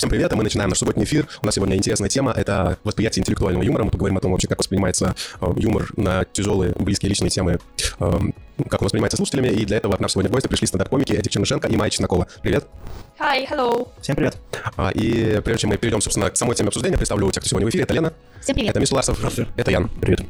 [0.00, 1.28] Всем привет, мы начинаем наш субботний эфир.
[1.42, 3.84] У нас сегодня интересная тема— это восприятие интеллектуального юмора.
[3.84, 7.58] Мы поговорим о том вообще, как воспринимается э, юмор на тяжелые, близкие личные темы,
[7.98, 8.12] э,
[8.70, 9.48] как он воспринимается слушателями.
[9.48, 12.28] И для этого к нам сегодня в гости пришли стендап-комики Эдик Чернышенко и Майя Чеснокова.
[12.40, 12.64] Привет.
[13.18, 13.88] Hi, hello.
[14.00, 14.38] Всем привет.
[14.78, 17.66] А, И прежде чем мы перейдем, собственно, к самой теме обсуждения, представлю тех, кто сегодня
[17.66, 17.84] в эфире.
[17.84, 18.14] Это Лена.
[18.40, 18.70] Всем привет.
[18.70, 19.18] Это Миша Ларсов.
[19.58, 19.90] Это Ян.
[20.00, 20.22] Привет.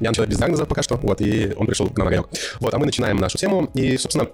[0.00, 2.28] Ян человек без диагноза пока что, вот, и он пришел к нам на огонек.
[2.60, 4.28] Вот, а мы начинаем нашу тему, и, собственно,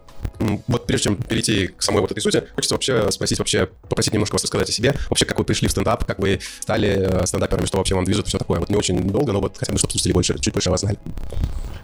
[0.66, 4.34] вот прежде чем перейти к самой вот этой сути, хочется вообще спросить, вообще попросить немножко
[4.34, 7.66] вас рассказать о себе, вообще, как вы пришли в стендап, как вы стали э, стендаперами,
[7.66, 8.60] что вообще вам движет, все такое.
[8.60, 10.80] Вот не очень долго, но вот хотя бы, чтобы слушатели больше, чуть больше о вас
[10.80, 10.98] знали.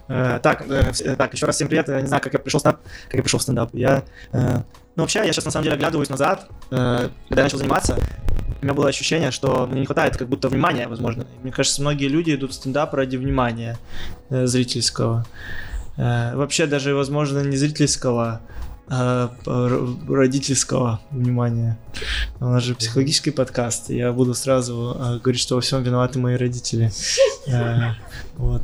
[0.09, 1.89] Э, так, э, так, еще раз всем привет.
[1.89, 3.71] Я не знаю, как я пришел в стендап, как я пришел в стендап.
[3.75, 7.99] Я, ну, вообще, я сейчас на самом деле оглядываюсь назад, когда я начал заниматься,
[8.63, 11.27] у меня было ощущение, что мне не хватает как будто внимания, возможно.
[11.43, 13.77] Мне кажется, многие люди идут в стендап ради внимания
[14.31, 15.27] э, зрительского.
[15.97, 18.41] Э, вообще даже, возможно, не зрительского,
[18.89, 19.31] а
[20.09, 21.79] родительского внимания.
[22.41, 26.37] У нас же психологический подкаст, я буду сразу э, говорить, что во всем виноваты мои
[26.37, 26.93] родители.
[27.49, 27.95] Э,
[28.37, 28.63] Вот.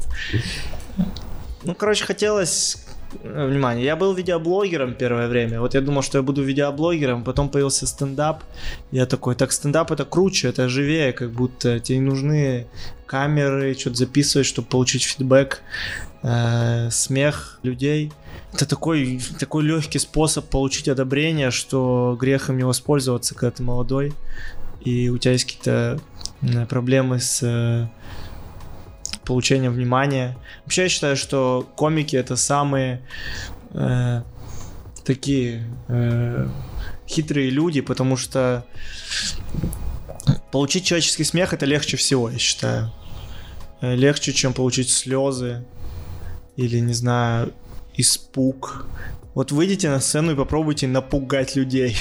[1.65, 2.88] Ну, короче, хотелось
[3.23, 3.85] внимание.
[3.85, 5.61] Я был видеоблогером первое время.
[5.61, 8.43] Вот я думал, что я буду видеоблогером, потом появился стендап.
[8.91, 12.67] Я такой, так стендап это круче, это живее, как будто тебе нужны
[13.07, 15.63] камеры, что-то записывать, чтобы получить фидбэк,
[16.23, 18.13] э, смех людей.
[18.53, 24.13] Это такой, такой легкий способ получить одобрение, что грех им не воспользоваться, когда ты молодой,
[24.85, 26.01] и у тебя есть какие-то
[26.43, 27.89] м, проблемы с э,
[29.29, 30.37] получением внимания.
[30.65, 33.03] Вообще я считаю, что комики это самые
[33.73, 34.23] э,
[35.05, 36.49] такие э,
[37.07, 38.65] хитрые люди, потому что
[40.51, 42.91] получить человеческий смех это легче всего, я считаю.
[43.83, 45.63] Э, Легче, чем получить слезы
[46.57, 47.53] или, не знаю,
[47.99, 48.87] испуг.
[49.35, 51.97] Вот выйдите на сцену и попробуйте напугать людей.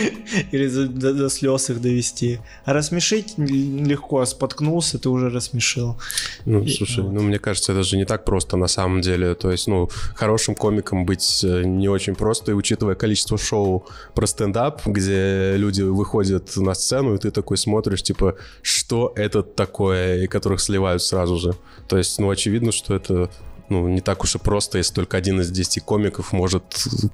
[0.52, 2.40] Или до, до- до слез их довести.
[2.64, 5.98] А рассмешить легко, споткнулся, ты уже рассмешил.
[6.44, 7.12] Ну, И- слушай, вот.
[7.12, 9.34] ну, мне кажется, это же не так просто на самом деле.
[9.34, 14.26] То есть, ну, хорошим комиком быть э, не очень просто, и учитывая количество шоу про
[14.26, 20.26] стендап, где люди выходят на сцену, и ты такой смотришь, типа, что это такое, и
[20.26, 21.54] которых сливают сразу же.
[21.88, 23.30] То есть, ну, очевидно, что это
[23.72, 26.62] ну, не так уж и просто, если только один из десяти комиков может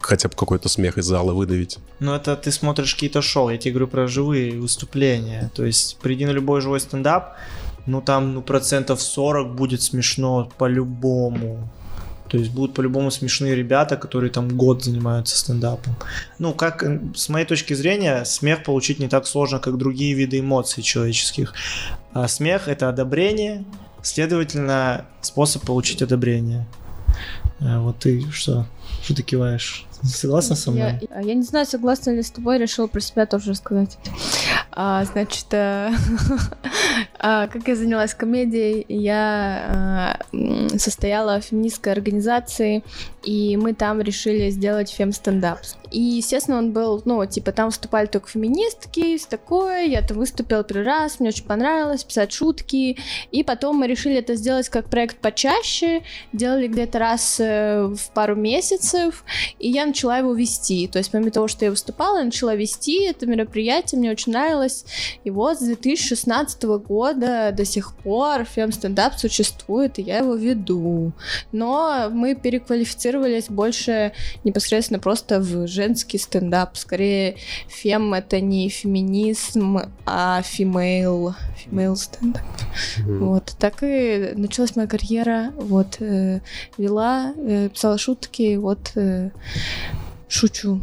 [0.01, 1.79] хотя бы какой-то смех из зала выдавить.
[2.01, 5.51] Ну, это ты смотришь какие-то шоу, я тебе говорю про живые выступления.
[5.55, 7.37] То есть, приди на любой живой стендап,
[7.87, 11.69] ну, там, ну, процентов 40 будет смешно по-любому.
[12.29, 15.97] То есть будут по-любому смешные ребята, которые там год занимаются стендапом.
[16.39, 20.83] Ну, как с моей точки зрения, смех получить не так сложно, как другие виды эмоций
[20.83, 21.55] человеческих.
[22.13, 23.65] А смех это одобрение,
[24.09, 26.67] следовательно, способ получить одобрение.
[27.61, 28.67] А вот ты что?
[29.03, 29.87] Что ты киваешь?
[30.05, 30.99] Согласна со мной?
[31.01, 33.99] Я, а я не знаю, согласна ли с тобой, решила про себя тоже рассказать.
[34.73, 35.91] А, значит, э,
[37.19, 42.85] а, как я занялась комедией, я м, состояла в феминистской организации,
[43.25, 45.59] и мы там решили сделать фем-стендап.
[45.91, 50.63] И, естественно, он был, ну, типа, там выступали только феминистки, с такое, я там выступила
[50.63, 52.99] первый раз, мне очень понравилось писать шутки,
[53.33, 58.37] и потом мы решили это сделать как проект почаще, делали где-то раз э, в пару
[58.37, 59.25] месяцев,
[59.59, 60.89] и я начала его вести.
[60.89, 64.85] То есть, помимо того, что я выступала, я начала вести это мероприятие, мне очень нравилось.
[65.25, 71.13] И вот с 2016 года до сих пор фем-стендап существует, и я его веду.
[71.53, 74.13] Но мы переквалифицировались больше
[74.45, 76.77] непосредственно просто в женский стендап.
[76.77, 77.37] Скорее,
[77.69, 82.43] фем— это не феминизм, а female, female стендап.
[82.99, 85.53] Вот, так и началась моя карьера.
[85.57, 86.41] Вот, э,
[86.77, 89.31] вела, э, писала шутки, вот, э,
[90.29, 90.81] шучу.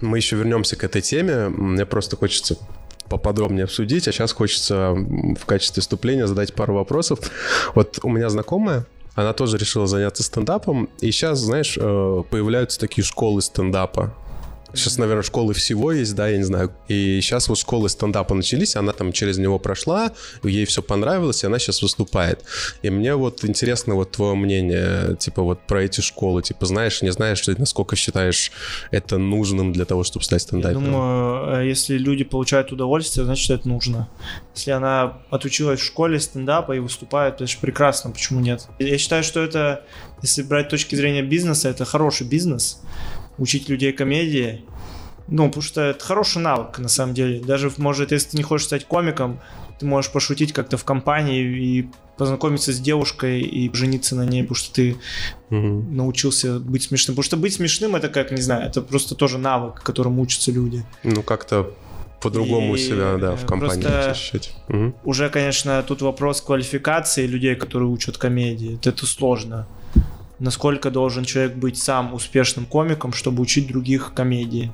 [0.00, 1.48] Мы еще вернемся к этой теме.
[1.48, 2.56] Мне просто хочется
[3.08, 7.18] поподробнее обсудить, а сейчас хочется в качестве вступления задать пару вопросов.
[7.74, 13.04] Вот у меня знакомая, она тоже решила заняться стендапом, и сейчас, знаешь, э, появляются такие
[13.04, 14.14] школы стендапа.
[14.74, 16.72] Сейчас, наверное, школы всего есть, да, я не знаю.
[16.88, 20.12] И сейчас вот школы стендапа начались, она там через него прошла,
[20.42, 22.44] ей все понравилось, и она сейчас выступает.
[22.82, 27.10] И мне вот интересно вот твое мнение, типа вот про эти школы, типа знаешь, не
[27.10, 28.52] знаешь, насколько считаешь
[28.90, 30.84] это нужным для того, чтобы стать Я стендапером?
[30.84, 34.08] думаю, э, если люди получают удовольствие, значит это нужно.
[34.54, 38.68] Если она отучилась в школе стендапа и выступает, то это же прекрасно, почему нет?
[38.78, 39.84] Я считаю, что это,
[40.22, 42.80] если брать точки зрения бизнеса, это хороший бизнес,
[43.38, 44.64] учить людей комедии.
[45.28, 47.40] Ну, потому что это хороший навык, на самом деле.
[47.40, 49.40] Даже, может, если ты не хочешь стать комиком,
[49.78, 54.56] ты можешь пошутить как-то в компании и познакомиться с девушкой и жениться на ней, потому
[54.56, 54.96] что ты
[55.50, 55.96] Мгм.
[55.96, 57.14] научился быть смешным.
[57.14, 60.82] Потому что быть смешным это как, не знаю, это просто тоже навык, которому учатся люди.
[61.04, 61.70] Ну, как-то
[62.20, 64.52] по-другому И, себя, да, в компании ощущать.
[64.68, 64.94] Мгм.
[65.04, 68.70] Уже, конечно, тут вопрос квалификации людей, которые учат комедии.
[68.76, 69.68] Вот Это сложно.
[70.38, 74.72] Насколько должен человек быть сам успешным комиком, чтобы учить других комедии.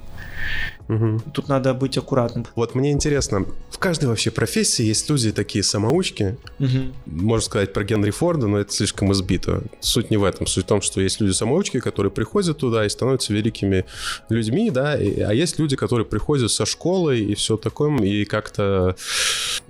[0.88, 1.20] Мгм.
[1.32, 2.46] Тут надо быть аккуратным.
[2.56, 6.92] Вот мне интересно, в каждой вообще профессии есть люди такие самоучки, Мгм.
[7.06, 9.62] можно сказать про Генри Форда, но это слишком избито.
[9.80, 10.46] Суть не в этом.
[10.46, 13.84] Суть в том, что есть люди-самоучки, которые приходят туда и становятся великими
[14.28, 18.94] людьми, да, и- а есть люди, которые приходят со школы и все такое, и как-то,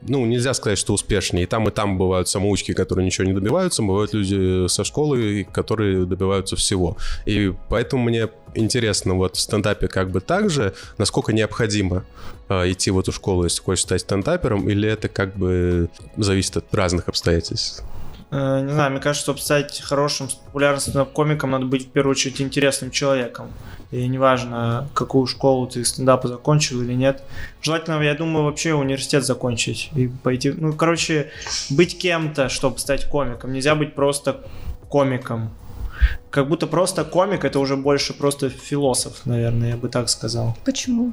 [0.09, 1.45] ну, нельзя сказать, что успешнее.
[1.45, 6.07] И там, и там бывают самоучки, которые ничего не добиваются, бывают люди со школы, которые
[6.07, 6.97] добиваются всего.
[7.27, 10.75] И поэтому мне интересно вот в стендапе как бы так же,
[11.05, 12.05] насколько необходимо
[12.49, 16.75] э, идти в эту школу, если хочешь стать стендапером, или это как бы зависит от
[16.75, 17.85] разных обстоятельств?
[18.31, 22.41] Э, Не знаю, мне кажется, чтобы стать хорошим, популярным стендап-комиком, надо быть в первую очередь
[22.41, 23.49] интересным человеком.
[23.91, 27.23] И неважно, какую школу ты стендапа закончил или нет.
[27.61, 30.53] Желательно, я думаю, вообще университет закончить и пойти.
[30.53, 31.31] Ну, короче,
[31.69, 33.53] быть кем-то, чтобы стать комиком.
[33.53, 34.41] Нельзя быть просто
[34.89, 35.51] комиком.
[36.31, 40.57] Как будто просто комик это уже больше просто философ, наверное, я бы так сказал.
[40.65, 41.13] Почему?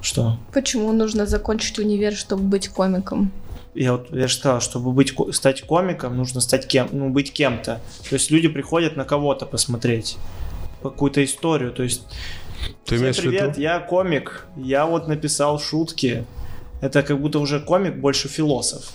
[0.00, 0.38] Что?
[0.52, 3.30] Почему нужно закончить универ, чтобы быть комиком?
[3.74, 7.80] Я вот я же сказал, чтобы быть, стать комиком, нужно стать кем, ну, быть кем-то.
[8.08, 10.16] То есть люди приходят на кого-то посмотреть,
[10.82, 11.72] какую-то историю.
[11.72, 12.02] То есть,
[12.84, 13.60] Ты «Всем имеешь в привет, виду?
[13.60, 16.26] я комик, я вот написал шутки.
[16.80, 18.90] Это как будто уже комик больше философ.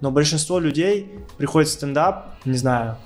[0.00, 2.96] Но большинство людей приходит в стендап, не знаю,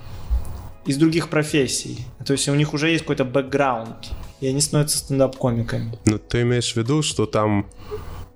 [0.88, 2.06] из других профессий.
[2.25, 5.99] То есть у них уже есть какой-то бэкграунд, и они становятся стендап-комиками.
[6.06, 7.67] Ну, ты имеешь в виду, что там...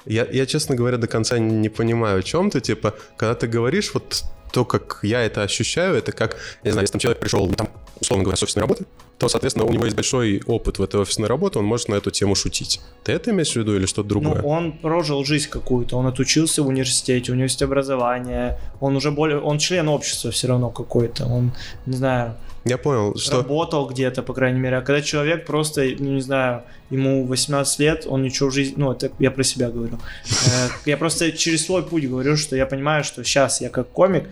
[0.04, 2.60] Я, я, честно говоря, до конца не, понимаю, о чем ты.
[2.60, 6.92] Типа, когда ты говоришь, вот то, как я это ощущаю, это как, не знаю, если
[6.92, 7.68] там человек пришел, там,
[8.02, 8.84] условно говоря, с офисной работы,
[9.18, 12.10] то, соответственно, у него есть большой опыт в этой офисной работе, он может на эту
[12.10, 12.80] тему шутить.
[13.04, 14.42] Ты это имеешь в виду или что-то Ну, другое?
[14.42, 19.40] он прожил жизнь какую-то, он отучился в университете, у него есть образование, он уже более,
[19.40, 21.52] он член общества все равно какой-то, он,
[21.86, 22.34] не знаю,
[22.64, 23.38] Я понял, что...
[23.38, 24.76] работал где-то, по крайней мере.
[24.78, 28.74] А когда человек просто, ну, не знаю, ему 18 лет, он ничего в жизни...
[28.76, 29.98] Ну, это я про себя говорю.
[30.24, 34.28] Э, Я просто через свой путь говорю, что я понимаю, что сейчас я как комик,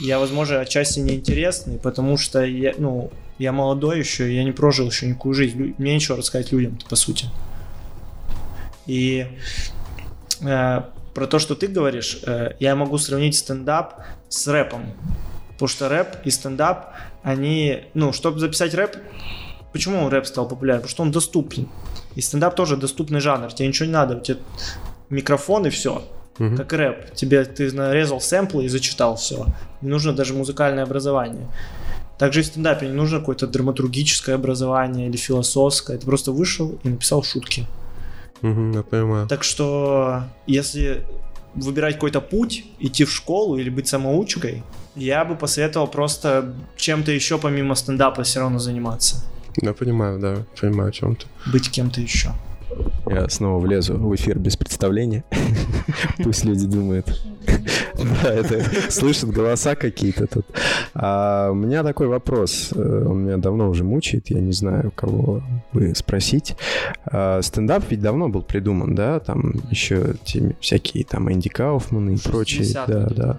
[0.00, 5.06] я, возможно, отчасти неинтересный, потому что я, ну, я молодой еще, я не прожил еще
[5.06, 5.74] никакую жизнь.
[5.78, 7.26] Мне нечего рассказать людям, по сути.
[8.86, 9.26] И
[10.40, 10.82] э,
[11.14, 14.92] про то, что ты говоришь, э, я могу сравнить стендап с рэпом.
[15.52, 18.96] Потому что рэп и стендап, они, ну, чтобы записать рэп,
[19.72, 20.82] почему рэп стал популярным?
[20.82, 21.68] Потому что он доступен.
[22.14, 23.52] И стендап тоже доступный жанр.
[23.52, 24.38] Тебе ничего не надо, у тебя
[25.10, 26.04] микрофон и все.
[26.38, 26.56] Мгм.
[26.56, 27.14] Как рэп.
[27.14, 29.46] Тебе ты нарезал сэмплы и зачитал все.
[29.80, 31.46] Не нужно даже музыкальное образование.
[32.18, 35.98] Также и в стендапе не нужно какое-то драматургическое образование или философское.
[35.98, 37.66] Ты просто вышел и написал шутки.
[38.42, 39.26] Мгм, я понимаю.
[39.28, 41.04] Так что, если
[41.54, 44.62] выбирать какой-то путь, идти в школу или быть самоучкой,
[44.94, 49.24] я бы посоветовал просто чем-то еще помимо стендапа все равно заниматься.
[49.60, 51.26] Я понимаю, да, понимаю, о чем ты.
[51.46, 52.30] Быть кем-то еще.
[53.08, 55.24] Я снова влезу в эфир без представления.
[56.22, 57.06] Пусть люди думают.
[58.22, 60.46] Да, это слышат голоса какие-то тут.
[60.94, 62.70] А у меня такой вопрос.
[62.74, 64.30] э, Он меня давно уже мучает.
[64.30, 65.42] Я не знаю, кого
[65.72, 66.54] бы спросить.
[67.06, 69.18] А, Стендап ведь давно был придуман, да?
[69.18, 72.62] Там еще те всякие там Энди Кауфман и прочие.
[72.62, 73.36] 60-е Да, да.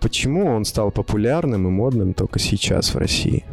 [0.00, 3.44] Почему он стал популярным и модным только сейчас в России?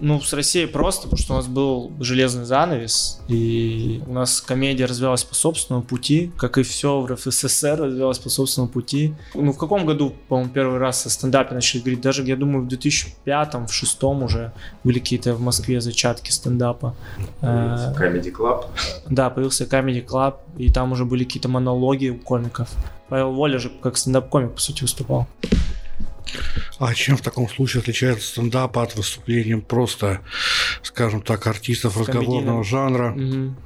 [0.00, 4.86] Ну, с Россией просто, потому что у нас был железный занавес, и у нас комедия
[4.86, 9.14] развивалась по собственному пути, как и все в РФССР развивалось по собственному пути.
[9.34, 12.00] Ну, в каком году, по-моему, первый раз о стендапе начали говорить?
[12.00, 16.94] Даже, я думаю, в 2005 в 2006 уже были какие-то в Москве зачатки стендапа.
[17.40, 18.66] Э, Comedy Club.
[19.08, 22.68] Да, появился Comedy Club, и там уже были какие-то монологи у комиков.
[23.08, 25.26] Павел Воля же как стендап-комик, по сути, выступал.
[26.78, 30.20] А чем в таком случае отличается стендап от выступления просто,
[30.82, 33.10] скажем так, артистов разговорного жанра?
[33.10, 33.56] Мгм.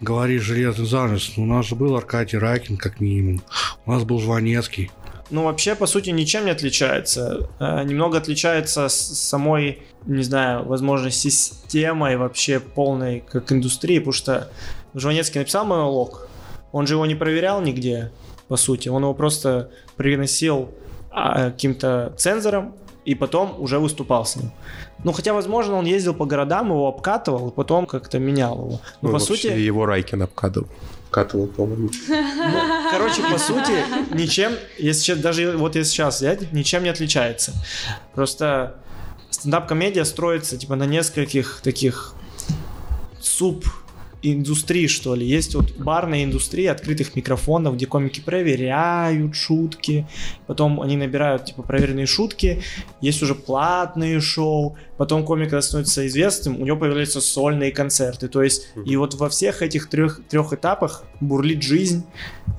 [0.00, 1.32] Говоришь железный занавес.
[1.36, 3.42] Ну, У нас же был Аркадий Ракин, как минимум.
[3.86, 4.90] У нас был Жванецкий.
[5.30, 7.50] Ну, вообще, по сути, ничем не отличается.
[7.60, 14.50] Э, Немного отличается с самой, не знаю, возможно, системой вообще полной как индустрии, потому что
[14.94, 16.28] Жванецкий написал монолог,
[16.72, 18.10] он же его не проверял нигде,
[18.48, 20.70] по сути, он его просто приносил
[21.50, 24.50] каким-то цензором и потом уже выступал с ним.
[25.04, 28.80] Ну, хотя, возможно, он ездил по городам, его обкатывал, и потом как-то менял его.
[29.00, 29.46] Ну, по сути...
[29.46, 30.68] его Райкин обкатывал.
[31.06, 31.88] Обкатывал, по-моему.
[32.08, 33.72] Ну, короче, по сути,
[34.12, 37.52] ничем, если честно, даже вот если сейчас взять, ничем не отличается.
[38.14, 38.76] Просто
[39.30, 42.14] стендап-комедия строится типа на нескольких таких
[43.20, 43.64] суб
[44.22, 45.26] индустрии, что ли.
[45.26, 50.06] Есть вот барная индустрия открытых микрофонов, где комики проверяют шутки,
[50.46, 52.62] потом они набирают, типа, проверенные шутки,
[53.00, 58.68] есть уже платные шоу, потом комик становится известным, у него появляются сольные концерты, то есть,
[58.84, 62.04] и вот во всех этих трех, трех этапах бурлит жизнь,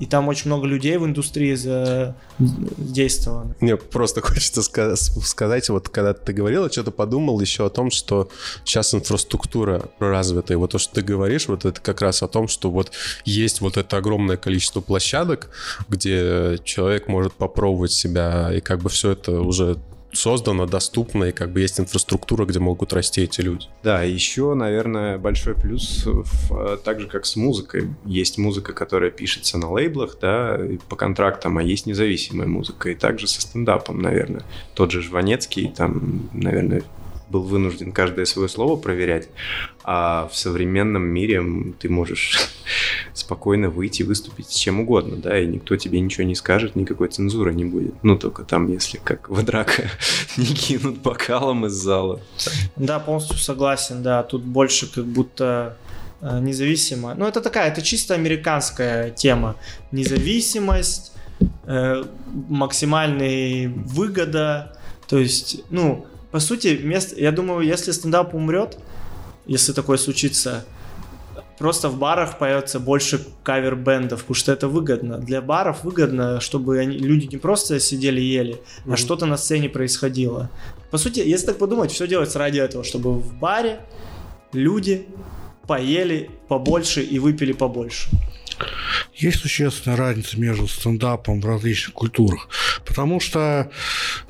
[0.00, 3.54] и там очень много людей в индустрии задействовано.
[3.60, 7.90] Мне просто хочется ска- сказать, вот когда ты говорил, я что-то подумал еще о том,
[7.90, 8.30] что
[8.64, 12.48] сейчас инфраструктура развита, и вот то, что ты говоришь, вот это как раз о том,
[12.48, 12.92] что вот
[13.24, 15.50] есть вот это огромное количество площадок,
[15.88, 19.78] где человек может попробовать себя, и как бы все это уже
[20.12, 23.66] создано, доступно, и как бы есть инфраструктура, где могут расти эти люди.
[23.82, 27.88] Да, еще, наверное, большой плюс в, э, так же, как с музыкой.
[28.04, 32.90] Есть музыка, которая пишется на лейблах, да, по контрактам, а есть независимая музыка.
[32.90, 34.42] И также со стендапом, наверное.
[34.74, 36.82] Тот же Жванецкий, там, наверное,
[37.30, 39.28] был вынужден каждое свое слово проверять,
[39.84, 41.42] а в современном мире
[41.78, 42.50] ты можешь
[43.14, 47.54] спокойно выйти выступить с чем угодно, да, и никто тебе ничего не скажет, никакой цензуры
[47.54, 47.94] не будет.
[48.02, 49.90] Ну, только там, если как в драка
[50.36, 52.20] не кинут бокалом из зала.
[52.76, 55.76] Да, полностью согласен, да, тут больше как будто
[56.20, 57.14] э, независимо.
[57.14, 59.56] Ну, это такая, это чисто американская тема.
[59.92, 61.12] Независимость,
[61.64, 62.04] э,
[62.48, 64.76] максимальная выгода,
[65.08, 68.78] то есть, ну, по сути, мест, я думаю, если стендап умрет,
[69.46, 70.64] если такое случится,
[71.58, 75.18] просто в барах появится больше кавер-бендов, потому что это выгодно.
[75.18, 78.94] Для баров выгодно, чтобы они, люди не просто сидели и ели, mm-hmm.
[78.94, 80.50] а что-то на сцене происходило.
[80.90, 83.80] По сути, если так подумать, все делается ради этого, чтобы в баре
[84.52, 85.06] люди
[85.66, 88.08] поели побольше и выпили побольше.
[89.14, 92.48] Есть существенная разница между стендапом в различных культурах.
[92.86, 93.70] Потому что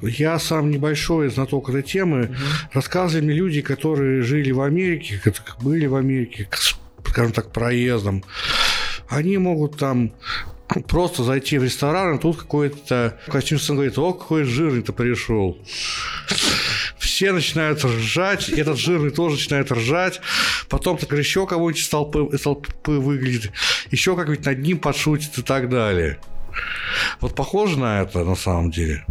[0.02, 2.24] я сам небольшой знаток этой темы.
[2.24, 2.34] Угу.
[2.72, 5.20] Рассказывали мне люди, которые жили в Америке,
[5.60, 6.48] были в Америке,
[7.06, 8.24] скажем так, проездом.
[9.08, 10.12] Они могут там
[10.88, 15.58] просто зайти в ресторан, а тут какой-то костюмщик говорит, о, какой жирный-то пришел
[17.20, 20.22] все начинают ржать, этот жирный тоже начинает ржать,
[20.70, 23.52] потом так еще кого-нибудь из толпы, из толпы выглядит,
[23.90, 26.18] еще как-нибудь над ним подшутит и так далее.
[27.20, 29.04] Вот похоже на это на самом деле.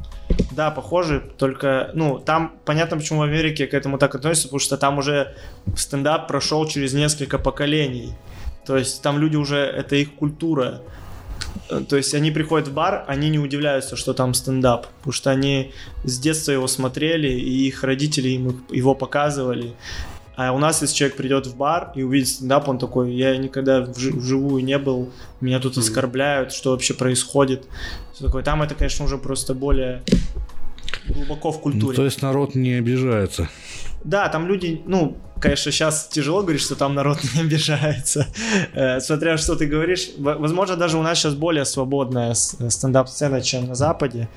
[0.51, 4.77] Да, похоже, только, ну, там понятно, почему в Америке к этому так относятся, потому что
[4.77, 5.35] там уже
[5.75, 8.13] стендап прошел через несколько поколений.
[8.65, 10.81] То есть там люди уже, это их культура.
[11.69, 15.31] Э, то есть они приходят в бар, они не удивляются, что там стендап, потому что
[15.31, 15.71] они
[16.03, 19.73] с детства его смотрели, и их родители им его показывали.
[20.35, 23.81] А у нас, если человек придет в бар и увидит стендап, он такой, я никогда
[23.81, 27.65] вживую не был, меня тут оскорбляют, что вообще происходит.
[28.13, 28.41] Все такое.
[28.41, 30.01] Там это, конечно, уже просто более
[31.09, 31.87] глубоко в культуре.
[31.87, 33.49] Ну, то есть народ не обижается.
[34.03, 38.27] Да, там люди, ну, конечно, сейчас тяжело говорить, что там народ не обижается,
[38.74, 40.10] э, смотря что ты говоришь.
[40.17, 44.27] Возможно, даже у нас сейчас более свободная стендап-сцена, чем на Западе.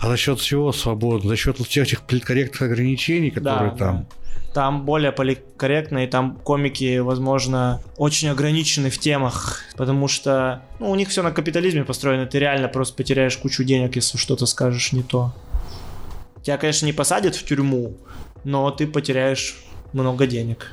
[0.00, 1.28] А за счет чего свободно?
[1.28, 3.96] За счет тех этих политкорректных ограничений, которые да, там?
[3.98, 4.06] Да.
[4.54, 10.94] Там более политкорректно, и там комики, возможно, очень ограничены в темах, потому что ну, у
[10.94, 12.26] них все на капитализме построено.
[12.26, 15.34] Ты реально просто потеряешь кучу денег, если что-то скажешь не то.
[16.42, 17.96] Тебя, конечно, не посадят в тюрьму,
[18.44, 19.56] но ты потеряешь
[19.92, 20.72] много денег.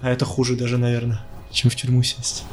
[0.00, 2.44] А это хуже даже, наверное, чем в тюрьму сесть.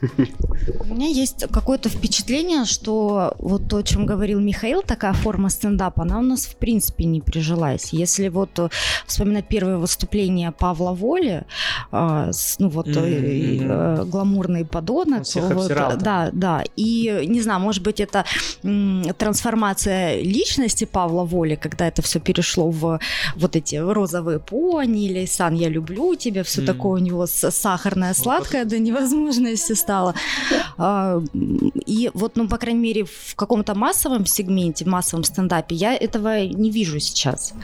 [0.00, 6.02] У меня есть какое-то впечатление, что вот то, о чем говорил Михаил, такая форма стендапа,
[6.02, 7.92] она у нас в принципе не прижилась.
[7.92, 8.68] Если вот э,
[9.06, 11.44] вспоминать первое выступление Павла Воли,
[11.92, 14.00] э, ну вот mm-hmm.
[14.00, 18.24] э, гламурный подонок, вот, да, да, и не знаю, может быть это
[19.18, 23.00] трансформация личности Павла Воли, когда это все перешло в
[23.36, 26.66] вот эти розовые пони, или Сан, я люблю тебя, все mm-hmm.
[26.66, 30.14] такое у него сахарное, сладкое до невозможности стало.
[30.78, 31.22] А,
[31.86, 36.70] и вот, ну, по крайней мере, в каком-то массовом сегменте, массовом стендапе я этого не
[36.70, 37.54] вижу сейчас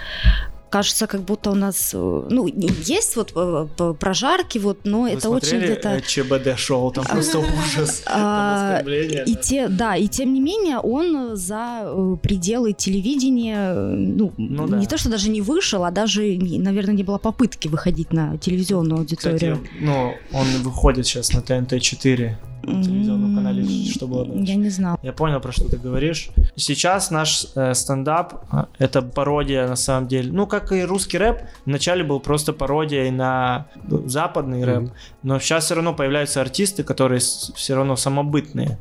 [0.73, 5.29] кажется, как будто у нас, э, ну, есть вот э, прожарки, вот, но Вы это
[5.31, 5.89] очень где-то...
[5.91, 8.83] Э, ЧБД шоу, там просто ужас, а,
[9.27, 14.97] И те, да, и тем не менее он за пределы телевидения, ну, ну не то,
[14.97, 19.57] что даже не вышел, а даже, наверное, не было попытки выходить на телевизионную аудиторию.
[19.57, 24.53] Кстати, ну, он выходит сейчас на ТНТ-4, на телевизионном канале, что было дальше.
[24.53, 24.99] Я не знал.
[25.03, 26.31] Я понял, про что ты говоришь.
[26.57, 30.33] Сейчас наш э, стендап э,— это пародия, на самом деле.
[30.33, 33.67] Ну, как и русский рэп, вначале был просто пародией на
[34.07, 34.91] западный рэп,
[35.23, 38.79] но сейчас все равно появляются артисты, которые все равно самобытные.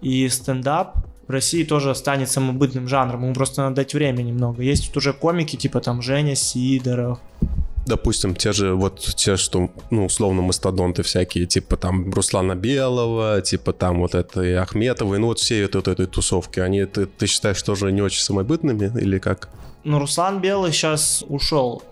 [0.00, 4.62] И стендап в России тоже станет самобытным жанром, ему просто надо дать время немного.
[4.62, 7.18] Есть тут уже комики, типа там Женя Сидоров,
[7.86, 13.72] допустим, те же, вот те, что, ну, условно, мастодонты всякие, типа там Руслана Белого, типа
[13.72, 17.92] там вот этой Ахметовой, ну, вот все вот этой тусовки, они, ты, ты считаешь, тоже
[17.92, 19.48] не очень самобытными или как?
[19.84, 21.82] Ну, Руслан Белый сейчас ушел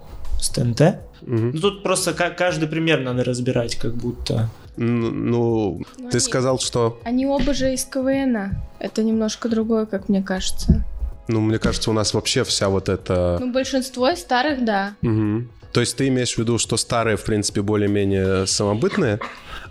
[0.41, 0.81] с ТНТ.
[1.23, 1.51] Мгм.
[1.55, 4.49] Ну, тут просто ка- каждый пример надо разбирать, как будто.
[4.77, 8.57] Ну, Ну, ты они- сказал, что, Они оба же из КВН.
[8.81, 10.85] Это немножко другое, как мне кажется.
[11.29, 13.37] ну, мне кажется, у нас вообще вся вот эта...
[13.41, 14.95] Ну, большинство из старых, да.
[15.03, 15.51] Мгм.
[15.73, 19.21] То есть ты имеешь в виду, что старые, в принципе, более-менее самобытные,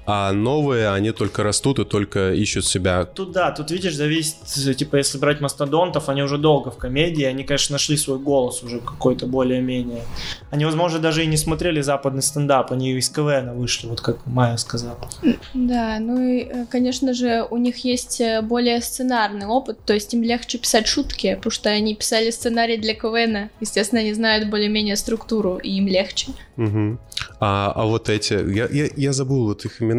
[0.05, 3.05] а новые, они только растут и только ищут себя.
[3.05, 4.35] Тут да, тут видишь, зависит,
[4.77, 8.79] типа, если брать мастодонтов, они уже долго в комедии, они, конечно, нашли свой голос уже
[8.79, 10.03] какой-то более-менее.
[10.49, 14.57] Они, возможно, даже и не смотрели западный стендап, они из КВН вышли, вот как Майя
[14.57, 14.97] сказала.
[15.53, 20.13] Да, ну и, э, конечно же, у них есть э, более сценарный опыт, то есть
[20.13, 23.49] им легче писать шутки, потому что они писали сценарий для КВН.
[23.59, 26.31] Естественно, они знают более-менее структуру, и им легче.
[26.55, 26.99] Мгм.
[27.39, 29.90] А, а вот эти, я, я, я забыл вот их имена.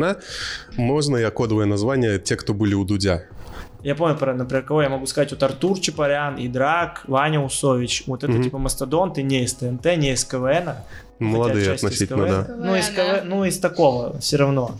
[0.76, 3.24] Можно я кодовое название те, кто были у Дудя?
[3.82, 8.22] Я помню, про, например, кого я могу сказать, вот Артур Чапарян, Идрак, Ваня Усович, вот
[8.22, 8.42] это Мгм.
[8.44, 10.74] типа мастодонты не из ТНТ, не из КВН,
[11.18, 12.44] Молодые отчасти из относительно, КВН.
[12.46, 12.54] да.
[12.66, 14.76] Ну, из КВН, ну, из такого все равно.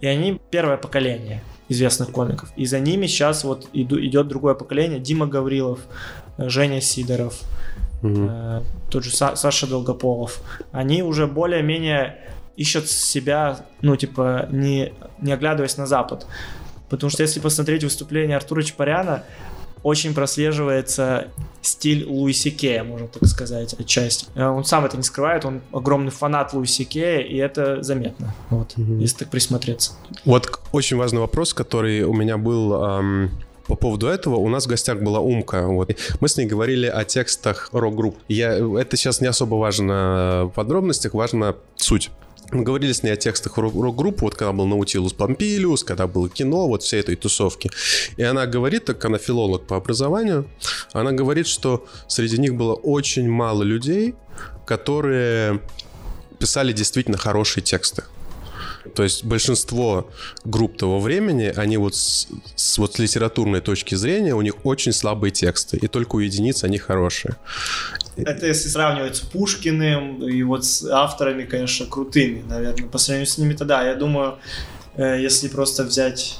[0.00, 2.50] И они первое поколение известных комиков.
[2.56, 5.00] И за ними сейчас вот иду- идет другое поколение.
[5.00, 5.80] Дима Гаврилов,
[6.38, 7.40] э, Женя Сидоров,
[8.02, 8.28] Мгм.
[8.30, 10.40] э, тот же Са- Саша Долгополов.
[10.72, 12.16] Они уже более-менее
[12.56, 16.26] ищут себя, ну, типа, не, не оглядываясь на Запад.
[16.88, 19.22] Потому что если посмотреть выступление Артура Чапаряна,
[19.82, 21.28] очень прослеживается
[21.62, 24.26] стиль Луиси Кея, можно так сказать, отчасти.
[24.34, 28.76] Э, Он сам это не скрывает, он огромный фанат Луиси Кея, и это заметно, вот,
[28.76, 28.98] Мгм.
[28.98, 29.92] если так присмотреться.
[30.26, 33.30] Вот очень важный вопрос, который у меня был ам,
[33.66, 34.34] по поводу этого.
[34.36, 35.66] У нас в гостях была Умка.
[35.66, 35.94] Вот.
[36.20, 38.18] Мы с ней говорили о текстах рок-групп.
[38.28, 42.10] Я, это сейчас не особо важно в подробностях, важно суть.
[42.52, 46.28] Мы говорили с ней о текстах рок- рок-групп, вот когда был Наутилус Помпилиус, когда было
[46.28, 47.70] кино, вот всей этой тусовки.
[48.16, 50.48] И она говорит, так она филолог по образованию,
[50.92, 54.14] она говорит, что среди них было очень мало людей,
[54.66, 55.60] которые
[56.38, 58.02] писали действительно хорошие тексты.
[58.94, 60.10] То есть большинство
[60.44, 64.92] групп того времени, они вот с, с вот с литературной точки зрения, у них очень
[64.92, 67.36] слабые тексты, и только у единиц они хорошие.
[68.26, 72.88] Это если сравнивать с Пушкиным и вот с авторами, конечно, крутыми, наверное.
[72.88, 74.38] По сравнению с ними-то да, я думаю,
[74.96, 76.38] э, если просто взять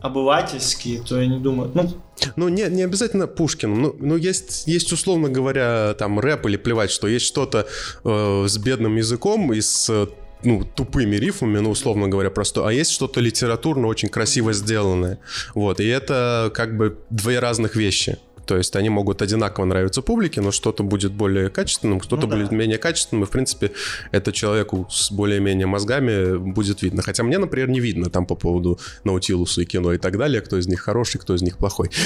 [0.00, 1.90] обывательские, то я не думаю, ну,
[2.36, 3.74] Ну, не, не обязательно Пушкин.
[3.74, 7.66] Ну, ну есть, есть, условно говоря, там рэп или плевать, что есть что-то
[8.04, 10.06] э, с бедным языком и с э,
[10.44, 15.18] ну, тупыми рифмами, ну, условно говоря, просто, а есть что-то литературно очень красиво сделанное.
[15.54, 18.18] Вот, и это как бы две разных вещи.
[18.46, 22.36] То есть они могут одинаково нравиться публике, но что-то будет более качественным, кто-то Ну да.
[22.36, 23.72] будет менее качественным, и, в принципе,
[24.12, 27.02] это человеку с более-менее мозгами будет видно.
[27.02, 30.58] Хотя мне, например, не видно там по поводу Наутилуса и кино и так далее, кто
[30.58, 31.90] из них хороший, кто из них плохой.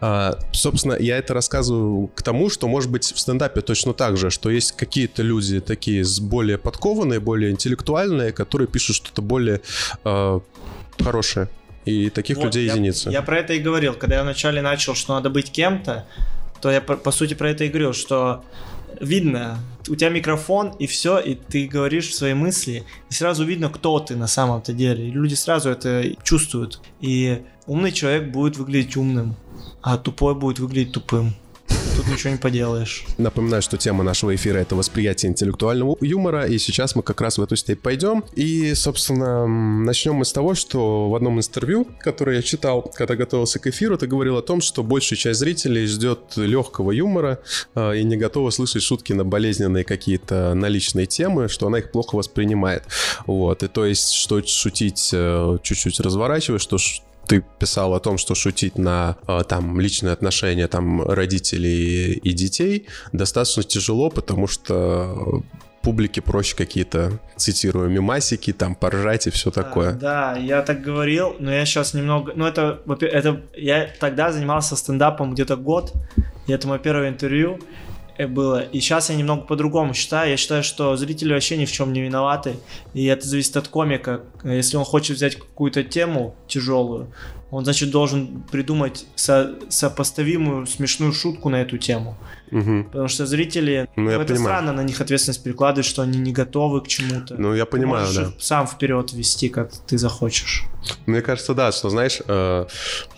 [0.00, 4.30] А, Собственно, я это рассказываю к тому, что, может быть, в стендапе точно так же,
[4.30, 9.60] что есть какие-то люди такие с более подкованные, более интеллектуальные, которые пишут что-то более
[10.04, 10.40] э,
[10.98, 11.48] хорошее.
[11.84, 13.10] И таких Вот, людей я- единицы.
[13.10, 13.94] Я про это и говорил.
[13.94, 16.06] Когда я вначале начал, что надо быть кем-то,
[16.60, 18.42] то я по, по сути про это и говорил, что
[19.00, 23.98] видно, у тебя микрофон и все, и ты говоришь свои мысли, и сразу видно, кто
[24.00, 25.08] ты на самом-то деле.
[25.08, 26.80] И люди сразу это чувствуют.
[27.00, 29.36] И умный человек будет выглядеть умным,
[29.82, 31.34] а тупой будет выглядеть тупым.
[32.04, 33.04] Тут ничего не поделаешь.
[33.18, 37.42] Напоминаю, что тема нашего эфира— это восприятие интеллектуального юмора, и сейчас мы как раз в
[37.42, 38.24] эту степь пойдем.
[38.34, 43.58] И, собственно, начнем мы с того, что в одном интервью, которое я читал, когда готовился
[43.58, 47.40] к эфиру, ты говорил о том, что большая часть зрителей ждет легкого юмора
[47.74, 52.16] э, и не готова слышать шутки на болезненные какие-то наличные темы, что она их плохо
[52.16, 52.84] воспринимает.
[53.26, 56.76] Вот, и то есть, что шутить э, чуть-чуть разворачивая, что
[57.26, 62.86] ты писал о том, что шутить на э, там личные отношения там родителей и детей
[63.12, 65.42] достаточно тяжело, потому что
[65.84, 69.92] публике проще какие-то, цитирую, мимасики, там, поржать и все такое.
[69.92, 72.32] Да, да, я так говорил, но я сейчас немного...
[72.34, 73.42] Ну, это, это...
[73.54, 75.92] Я тогда занимался стендапом где-то год,
[76.46, 77.60] и это мое первое интервью
[78.18, 78.62] было.
[78.62, 80.30] И сейчас я немного по-другому считаю.
[80.30, 82.56] Я считаю, что зрители вообще ни в чем не виноваты,
[82.94, 84.22] и это зависит от комика.
[84.44, 87.12] Если он хочет взять какую-то тему тяжелую,
[87.50, 92.16] он, значит, должен придумать со- сопоставимую смешную шутку на эту тему.
[92.50, 92.84] Мгм.
[92.84, 93.88] Потому что зрители...
[93.96, 94.44] Ну, я это понимаю.
[94.44, 97.34] странно на них ответственность перекладывать, что они не готовы к чему-то.
[97.36, 98.32] Ну, я Ты понимаю, можешь да.
[98.38, 100.64] сам вперед вести, как ты захочешь.
[101.06, 102.20] Мне кажется, да, что, знаешь,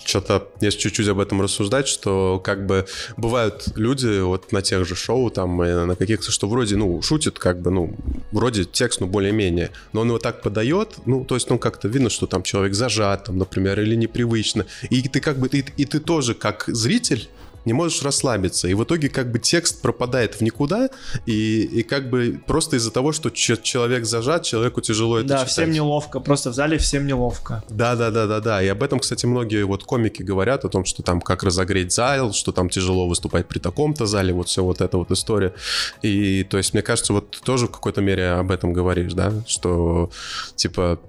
[0.06, 2.86] что-то, если чуть-чуть об этом рассуждать, что как бы
[3.16, 7.38] бывают люди вот на тех же шоу, там, э, на каких-то, что вроде, ну, шутит,
[7.38, 7.96] как бы, ну,
[8.32, 12.08] вроде текст, ну, более-менее, но он его так подает, ну, то есть, ну, как-то видно,
[12.08, 16.00] что там человек зажат, там, например, или непривычно, и ты как бы, и, и ты
[16.00, 17.28] тоже, как зритель,
[17.66, 18.68] не можешь расслабиться.
[18.68, 20.88] И в итоге как бы текст пропадает в никуда,
[21.26, 25.50] и, и как бы просто из-за того, что человек зажат, человеку тяжело это Да, читать.
[25.52, 27.62] всем неловко, просто в зале всем неловко.
[27.68, 28.62] Да, да, да, да, да.
[28.62, 32.32] И об этом, кстати, многие вот комики говорят о том, что там как разогреть зал,
[32.32, 35.52] что там тяжело выступать при таком-то зале, вот все вот эта вот история.
[36.02, 39.32] И то есть, мне кажется, вот ты тоже в какой-то мере об этом говоришь, да,
[39.46, 40.10] что
[40.54, 41.00] типа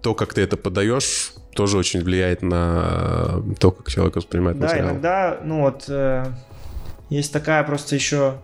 [0.00, 4.86] то, как ты это подаешь, тоже очень влияет на то, как человек воспринимает Да, материал.
[4.90, 6.24] иногда, ну вот, э,
[7.10, 8.34] есть такая просто еще,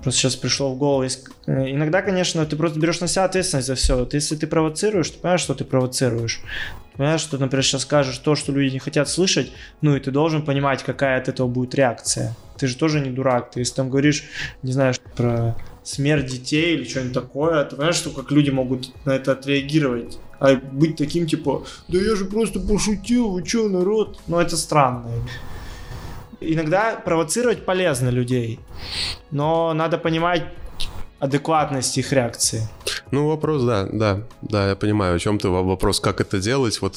[0.00, 3.66] просто сейчас пришло в голову, есть, э, иногда, конечно, ты просто берешь на себя ответственность
[3.66, 3.96] за все.
[3.96, 6.40] Вот если ты провоцируешь, ты понимаешь, что ты провоцируешь.
[6.92, 9.50] Ты понимаешь, что, например, сейчас скажешь то, что люди не хотят слышать,
[9.80, 12.36] ну и ты должен понимать, какая от этого будет реакция.
[12.58, 13.50] Ты же тоже не дурак.
[13.50, 14.22] Ты если там говоришь,
[14.62, 19.16] не знаю, про смерть детей или что-нибудь такое, ты понимаешь, что как люди могут на
[19.16, 20.16] это отреагировать.
[20.38, 24.18] А быть таким, типа, да я же просто пошутил, вы чё, народ?
[24.26, 25.10] Ну, это странно.
[26.40, 28.60] Иногда провоцировать полезно людей,
[29.30, 30.44] но надо понимать
[31.24, 32.68] адекватность их реакции.
[33.10, 35.48] Ну, вопрос, да, да, да, я понимаю, о чем ты.
[35.48, 36.80] Вопрос, как это делать.
[36.82, 36.96] Вот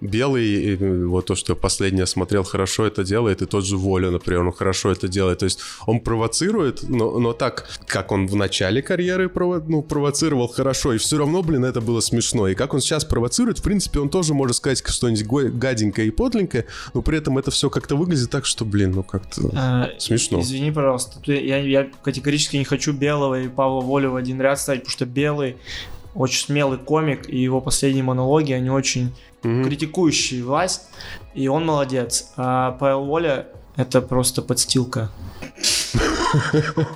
[0.00, 4.42] Белый, вот то, что я последнее смотрел, хорошо это делает, и тот же Воля, например,
[4.42, 5.38] он хорошо это делает.
[5.38, 10.48] То есть он провоцирует, но, но так, как он в начале карьеры прово, ну, провоцировал
[10.48, 12.48] хорошо, и все равно, блин, это было смешно.
[12.48, 16.66] И как он сейчас провоцирует, в принципе, он тоже может сказать что-нибудь гаденькое и подленькое,
[16.92, 20.40] но при этом это все как-то выглядит так, что, блин, ну как-то Э, смешно.
[20.40, 24.80] Извини, пожалуйста, я, я категорически не хочу Белого и Павла Волю в один ряд ставить,
[24.82, 25.56] потому что Белый
[26.14, 29.12] очень смелый комик, и его последние монологи, они очень
[29.42, 29.64] Мгм.
[29.64, 30.82] критикующие власть,
[31.34, 32.32] и он молодец.
[32.36, 35.10] А Павел Воля это просто подстилка.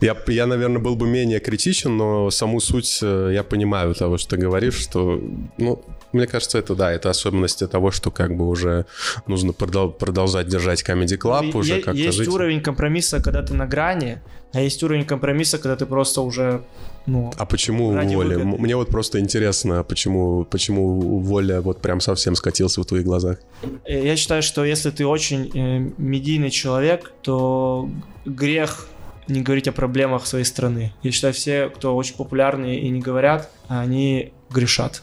[0.00, 4.30] Я, я, наверное, был бы менее критичен, но саму суть э, я понимаю того, что
[4.36, 5.20] ты говоришь, что,
[5.58, 8.86] ну, мне кажется, это да, это особенности того, что как бы уже
[9.26, 12.28] нужно продол- продолжать держать Comedy Club, Ну, уже е- как-то есть жить.
[12.28, 14.20] уровень компромисса, когда ты на грани,
[14.52, 16.62] а есть уровень компромисса, когда ты просто уже,
[17.06, 18.16] ну, А почему Воля?
[18.38, 18.44] выгоды.
[18.44, 23.38] Мне вот просто интересно, почему, почему Воля вот прям совсем скатился в твоих глазах.
[23.84, 27.88] Э, Я считаю, что если ты очень э, медийный человек, то
[28.26, 28.88] грех
[29.28, 30.92] не говорить о проблемах своей страны.
[31.02, 35.02] Я считаю, все, кто очень популярны и не говорят, они грешат.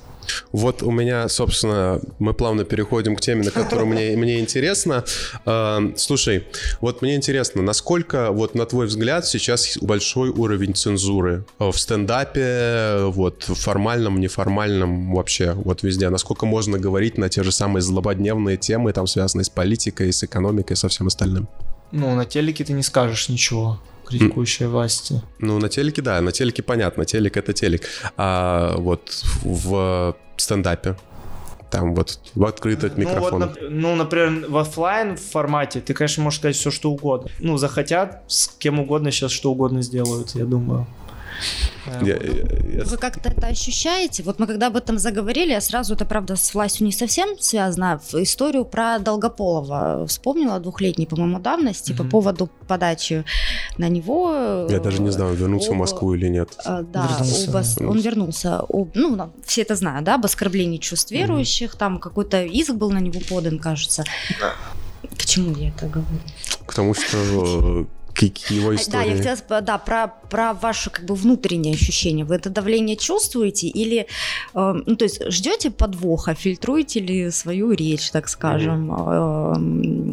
[0.52, 5.04] Вот у меня, собственно, мы плавно переходим к теме, на которую мне, мне интересно.
[5.46, 6.46] Э, Слушай,
[6.82, 13.48] вот мне интересно, насколько, вот на твой взгляд, сейчас большой уровень цензуры в стендапе, вот
[13.48, 16.10] в формальном, неформальном вообще, вот везде.
[16.10, 20.76] Насколько можно говорить на те же самые злободневные темы, там, связанные с политикой, с экономикой,
[20.76, 21.48] со всем остальным?
[21.92, 25.22] Ну, на телеке ты не скажешь ничего критикующей власти.
[25.39, 27.84] Ну, на телеке, да, на телеке понятно, телек это телек.
[28.17, 30.95] А вот в стендапе,
[31.72, 33.43] там вот в открытый Ну, вот, микрофон.
[33.43, 37.30] нап- ну, например, в оффлайн формате ты, конечно, можешь сказать все, что угодно.
[37.39, 40.88] Ну, захотят, с кем угодно сейчас что угодно сделают, я думаю.
[41.86, 44.23] Э, Я- я- Вы как-то это ощущаете?
[44.23, 47.99] Вот мы когда об этом заговорили, я сразу, это правда с властью не совсем связано,
[48.12, 53.23] в историю про Долгополова вспомнила двухлетней, по-моему, давности по поводу подачи
[53.78, 54.67] на него.
[54.69, 56.49] Я даже не знаю, вернулся в Москву или нет.
[56.65, 57.88] А, Да, Вернулся, об ос- да.
[57.88, 58.60] он вернулся.
[58.69, 62.99] Об- ну, все это знают, да, об оскорблении чувств верующих, там какой-то иск был на
[62.99, 64.04] него подан, кажется.
[65.17, 66.19] К чему я это говорю?
[66.65, 67.86] К тому, что э,
[68.25, 69.10] его Да, истории.
[69.10, 72.25] я хотела да, про, про ваше как бы внутреннее ощущение.
[72.25, 74.08] Вы это давление чувствуете или,
[74.53, 80.12] э, ну, то есть ждете подвоха, фильтруете ли свою речь, так скажем, эм,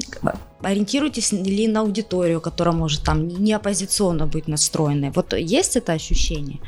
[0.63, 5.11] ориентируетесь ли на аудиторию, которая может там не оппозиционно быть настроенной?
[5.11, 6.59] Вот есть это ощущение?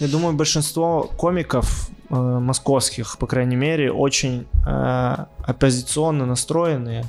[0.00, 7.04] Я думаю, большинство комиков э, московских, по крайней мере, очень э, оппозиционно настроенные,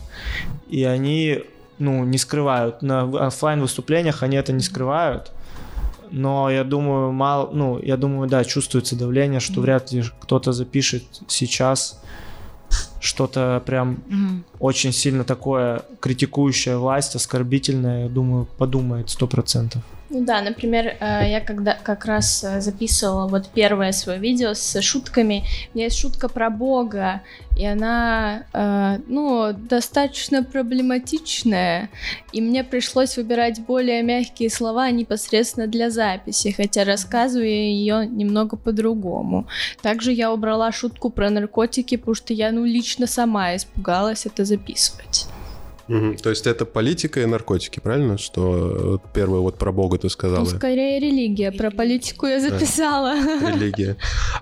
[0.69, 1.43] и они,
[1.79, 2.81] ну, не скрывают.
[2.81, 5.31] На офлайн выступлениях они это не скрывают.
[6.09, 11.03] Но я думаю, мало, ну, я думаю, да, чувствуется давление, что вряд ли кто-то запишет
[11.27, 12.01] сейчас
[12.99, 14.45] что-то прям Мгм.
[14.59, 19.81] очень сильно такое критикующее власть, оскорбительное, я думаю, подумает сто процентов.
[20.09, 24.81] Ну да, например, э, я когда как раз э, записывала вот первое свое видео с
[24.81, 25.43] шутками,
[25.73, 27.21] у меня есть шутка про Бога,
[27.57, 31.89] и она, э, ну, достаточно проблематичная,
[32.31, 39.45] и мне пришлось выбирать более мягкие слова непосредственно для записи, хотя рассказываю ее немного по-другому.
[39.81, 45.27] Также я убрала шутку про наркотики, потому что я, ну, лично сама испугалась это записывать.
[45.87, 46.17] Мгм.
[46.17, 48.17] То есть это политика и наркотики, правильно?
[48.17, 50.45] Что э, первое вот про Бога ты Ну, сказала.
[50.45, 51.51] скорее религия.
[51.51, 53.15] Про политику я записала.
[53.15, 53.95] Религия.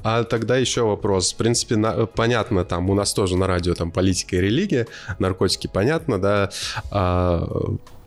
[0.03, 1.33] А тогда еще вопрос.
[1.33, 4.87] В принципе, на- понятно, там у нас тоже на радио там политика и религия,
[5.19, 6.49] наркотики понятно, да.
[6.91, 7.47] А,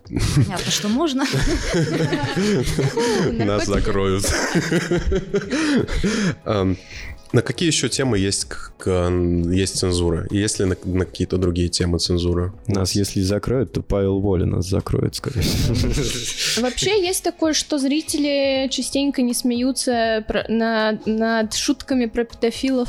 [0.09, 1.25] Понятно, что можно.
[3.45, 4.25] нас закроют.
[7.33, 9.11] На какие еще темы есть, к- к-
[9.51, 10.27] есть цензура?
[10.31, 12.55] И Есть ли на, на какие-то другие темы цензура?
[12.67, 16.63] Нас, если закроют, то Павел Воля нас закроет, скорее всего.
[16.63, 22.89] Вообще есть такое, что зрители частенько не смеются про- на- над шутками про педофилов.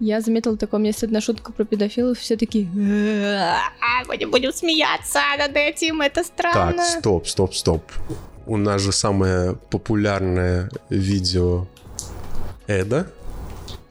[0.00, 4.26] Я заметила такое, у меня есть одна шутка про педофилов, все такие «А, мы не
[4.26, 6.84] будем смеяться над этим, это Так, странно.
[6.84, 7.84] стоп, стоп, стоп.
[8.46, 11.68] У нас же самое популярное видео
[12.66, 13.06] Эда,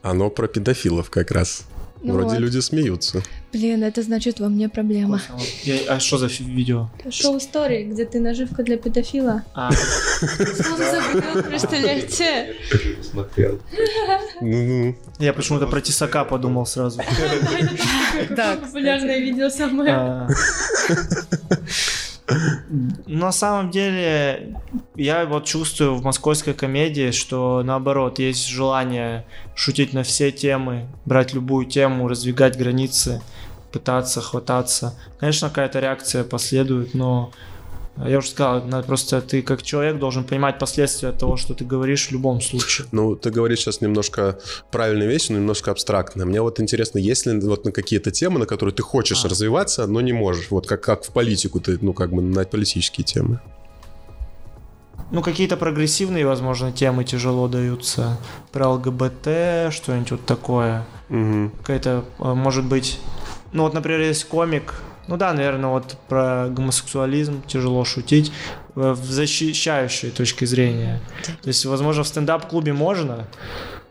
[0.02, 1.64] оно про педофилов как раз.
[2.04, 2.40] Ну Вроде вот.
[2.40, 3.22] люди смеются.
[3.54, 5.22] Блин, это значит во мне проблема.
[5.64, 6.90] Я- а что за видео?
[7.12, 9.44] Шоу истории, где ты наживка для педофила.
[9.54, 12.56] А, Слово забыл, представляете?
[14.42, 14.96] Ну-ну.
[15.20, 17.02] я почему-то про Тесака подумал сразу.
[18.32, 20.28] Да, популярное видео самое.
[23.08, 24.58] На самом деле,
[24.96, 31.34] я вот чувствую в московской комедии, что наоборот, есть желание шутить на все темы, брать
[31.34, 33.22] любую тему, раздвигать границы,
[33.72, 34.98] пытаться хвататься.
[35.20, 37.32] Конечно, какая-то реакция последует, но
[38.10, 42.08] я уже сказал, надо просто ты как человек должен понимать последствия того, что ты говоришь
[42.08, 42.88] в любом случае.
[42.92, 44.40] Ну, ты говоришь сейчас немножко
[44.72, 46.26] правильные вещи, но немножко абстрактно.
[46.26, 49.30] Мне вот интересно, есть ли вот на какие-то темы, на которые ты хочешь А.
[49.30, 50.48] развиваться, но не можешь?
[50.50, 53.40] Вот как, как в политику ты, ну, как бы на политические темы.
[55.12, 58.18] Ну, какие-то прогрессивные, возможно, темы тяжело даются.
[58.54, 60.86] Про ЛГБТ, что-нибудь вот такое.
[61.10, 61.52] Мгм.
[61.60, 62.98] какая-то, э, может быть,
[63.52, 64.76] ну вот, например, есть комик,
[65.12, 68.32] ну да, наверное, вот про гомосексуализм тяжело шутить
[68.78, 71.02] э, в защищающей точке зрения.
[71.42, 73.28] То есть, возможно, в стендап-клубе можно,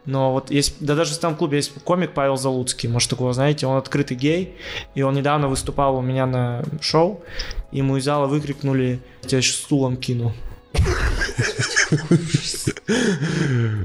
[0.06, 3.76] но вот есть, да даже в стендап-клубе есть комик Павел Залуцкий, может, такого знаете, он
[3.76, 4.56] открытый гей,
[4.94, 7.22] и он недавно выступал у меня на шоу,
[7.70, 10.32] и ему из зала выкрикнули, я тебя сейчас стулом кину.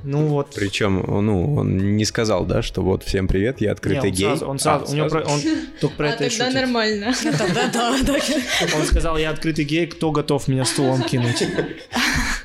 [0.03, 0.53] Ну вот.
[0.55, 4.27] Причем, ну, он не сказал, да, что вот всем привет, я открытый он гей.
[4.27, 5.41] он сразу, А, у него он
[5.81, 7.13] только про А это тогда нормально.
[8.75, 11.43] Он сказал, я открытый гей, кто готов меня стулом кинуть?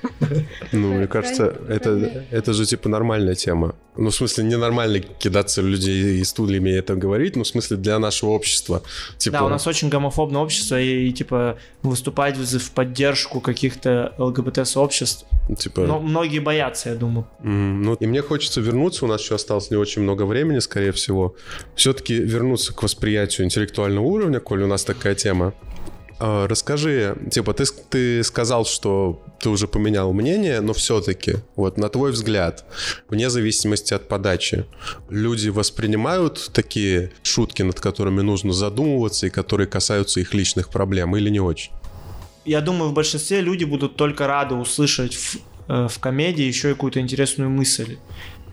[0.73, 3.75] Ну, мне кажется, это, это же типа нормальная тема.
[3.97, 7.99] Ну, в смысле, ненормально кидаться людей и стульями и это говорить, ну, в смысле, для
[7.99, 8.83] нашего общества.
[9.19, 14.15] Типа, Да, у нас очень гомофобное общество, и, и, типа выступать в, в поддержку каких-то
[14.19, 15.27] ЛГБТ-сообществ.
[15.59, 15.83] типа...
[15.83, 17.27] Но многие боятся, я думаю.
[17.43, 20.93] М, Ну, и мне хочется вернуться, у нас еще осталось не очень много времени, скорее
[20.93, 21.35] всего.
[21.75, 25.53] Все-таки вернуться к восприятию интеллектуального уровня, коль у нас такая тема.
[26.21, 31.89] А, Расскажи, типа, ты, ты сказал, что ты уже поменял мнение, но все-таки, вот на
[31.89, 32.65] твой взгляд,
[33.09, 34.67] вне зависимости от подачи,
[35.09, 41.31] люди воспринимают такие шутки, над которыми нужно задумываться и которые касаются их личных проблем, или
[41.31, 41.73] не очень?
[42.45, 45.37] Я думаю, в большинстве люди будут только рады услышать в,
[45.69, 47.97] э, в комедии еще какую-то интересную мысль.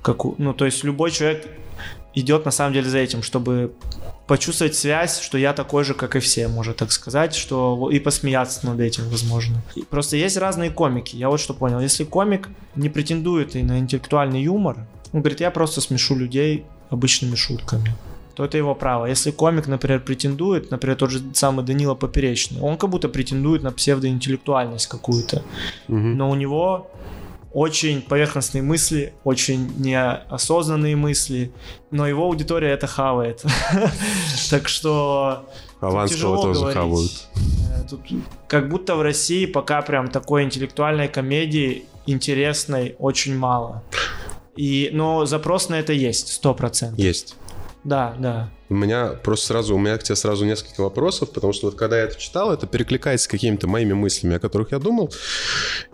[0.02, 1.46] Каку- ну, то есть любой человек
[2.16, 3.74] идет на самом деле за этим, чтобы
[4.28, 8.66] почувствовать связь, что я такой же, как и все, можно так сказать, что и посмеяться
[8.68, 9.62] над этим, возможно.
[9.76, 11.16] И просто есть разные комики.
[11.16, 11.80] Я вот что понял.
[11.80, 14.78] Если комик не претендует и на интеллектуальный юмор,
[15.14, 17.96] он говорит, я просто смешу людей обычными шутками
[18.36, 19.08] то это его право.
[19.08, 23.72] Если комик, например, претендует, например, тот же самый Данила Поперечный, он как будто претендует на
[23.72, 25.42] псевдоинтеллектуальность какую-то,
[25.88, 26.18] Мгм.
[26.18, 26.88] но у него
[27.58, 31.52] очень поверхностные мысли, очень неосознанные мысли,
[31.90, 33.44] но его аудитория это хавает.
[34.52, 35.50] Так что
[36.08, 36.78] тяжело тоже говорить.
[36.78, 37.12] хавают.
[37.36, 38.02] Э, Тут
[38.48, 43.82] как будто в России пока прям такой интеллектуальной комедии интересной очень мало.
[44.56, 47.00] И, но запрос на это есть, сто процентов.
[47.00, 47.36] Есть.
[47.84, 48.50] Да, да.
[48.70, 51.98] У меня просто сразу, у меня к тебе сразу несколько вопросов, потому что вот когда
[51.98, 55.14] я это читал, это перекликается с какими-то моими мыслями, о которых я думал.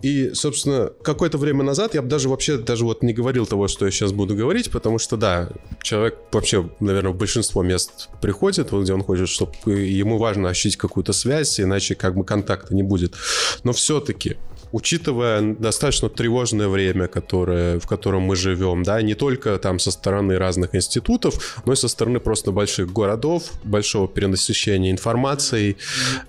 [0.02, 3.84] И, собственно, какое-то время назад я бы даже вообще даже вот не говорил того, что
[3.84, 5.50] я сейчас буду говорить, потому что, да,
[5.82, 10.76] человек вообще, наверное, в большинство мест приходит, вот где он хочет, чтобы ему важно ощутить
[10.76, 13.14] какую-то связь, иначе как бы контакта не будет.
[13.62, 14.36] Но все-таки
[14.74, 20.36] учитывая достаточно тревожное время, которое, в котором мы живем, да, не только там со стороны
[20.36, 25.76] разных институтов, но и со стороны просто больших городов, большого перенасыщения информацией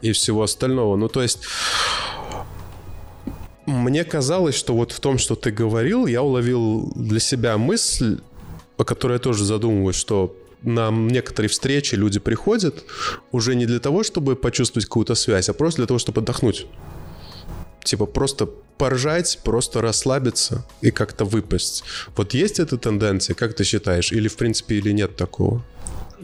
[0.04, 0.96] и всего остального.
[0.96, 1.40] Ну, то есть...
[3.66, 8.20] Мне казалось, что вот в том, что ты говорил, я уловил для себя мысль,
[8.78, 12.84] о которой я тоже задумываюсь, что на некоторые встречи люди приходят
[13.32, 16.68] уже не для того, чтобы почувствовать какую-то связь, а просто для того, чтобы отдохнуть.
[17.86, 21.84] Типа просто поржать, просто расслабиться и как-то выпасть.
[22.16, 24.12] Вот есть эта тенденция, как ты считаешь?
[24.12, 25.64] Или в принципе, или нет такого?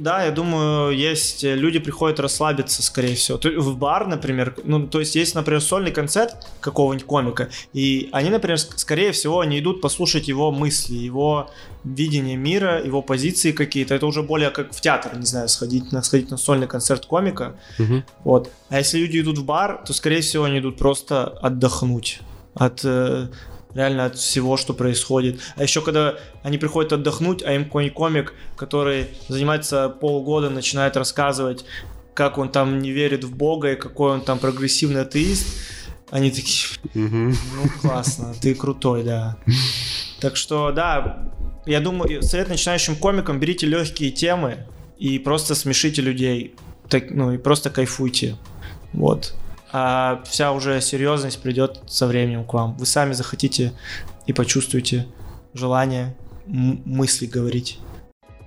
[0.01, 3.39] Да, я думаю, есть э, люди приходят расслабиться, скорее всего.
[3.61, 8.57] В бар, например, ну, то есть есть, например, сольный концерт какого-нибудь комика, и они, например,
[8.57, 11.51] скорее всего, они идут послушать его мысли, его
[11.83, 13.93] видение мира, его позиции какие-то.
[13.93, 17.55] Это уже более как в театр, не знаю, сходить на, сходить на сольный концерт комика.
[17.77, 18.03] Угу.
[18.23, 18.49] Вот.
[18.69, 22.21] А если люди идут в бар, то, скорее всего, они идут просто отдохнуть
[22.55, 23.27] от э,
[23.73, 25.39] реально от всего, что происходит.
[25.55, 31.65] А еще когда они приходят отдохнуть, а им какой-нибудь комик, который занимается полгода, начинает рассказывать,
[32.13, 35.47] как он там не верит в Бога и какой он там прогрессивный атеист,
[36.09, 37.33] они такие, ну
[37.81, 39.37] классно, ты крутой, да.
[40.19, 41.31] Так что, да,
[41.65, 46.55] я думаю, совет начинающим комикам, берите легкие темы и просто смешите людей,
[46.89, 48.35] так, ну и просто кайфуйте.
[48.93, 49.33] Вот
[49.71, 52.75] а вся уже серьезность придет со временем к вам.
[52.77, 53.73] Вы сами захотите
[54.27, 55.07] и почувствуете
[55.53, 57.79] желание мысли говорить.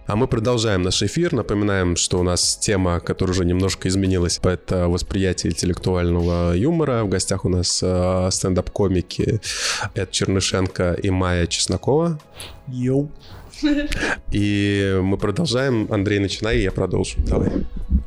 [0.06, 1.32] А мы продолжаем наш эфир.
[1.32, 7.04] Напоминаем, что у нас тема, которая уже немножко изменилась, это восприятие интеллектуального юмора.
[7.04, 9.40] В гостях у нас э, стендап-комики
[9.94, 12.20] Эд Чернышенко и Майя Чеснокова.
[12.68, 13.10] Йоу.
[14.32, 15.88] И мы продолжаем.
[15.90, 17.16] Андрей, начинай, я продолжу.
[17.26, 17.50] Давай.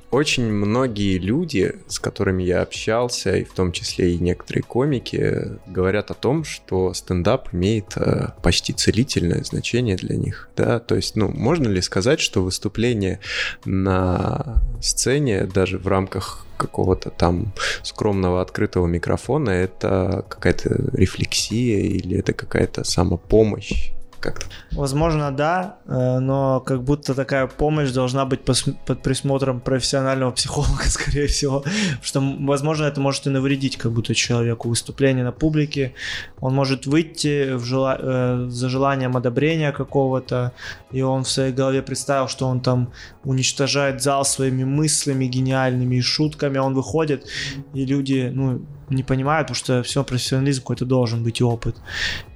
[0.09, 6.11] Очень многие люди, с которыми я общался, и в том числе и некоторые комики, говорят
[6.11, 10.49] о том, что стендап имеет э, почти целительное значение для них.
[10.55, 10.79] Да?
[10.79, 13.19] То есть, ну, можно ли сказать, что выступление
[13.65, 22.31] на сцене, даже в рамках какого-то там скромного открытого микрофона, это какая-то рефлексия или это
[22.31, 23.91] какая-то самопомощь?
[24.27, 24.45] Как-то?
[24.71, 31.27] Возможно, да, э, но как будто такая помощь должна быть под присмотром профессионального психолога, скорее
[31.27, 31.63] всего,
[32.01, 34.69] что, возможно, это может и навредить как будто человеку.
[34.69, 35.93] Выступление на публике,
[36.41, 37.97] он может выйти в жела...
[37.99, 40.51] Э, за желанием одобрения какого-то,
[40.91, 42.91] и он в своей голове представил, что он там
[43.23, 47.27] уничтожает зал своими мыслями гениальными и шутками, он выходит,
[47.73, 51.75] и люди, ну, не понимают, потому что все профессионализм какой-то должен быть и опыт.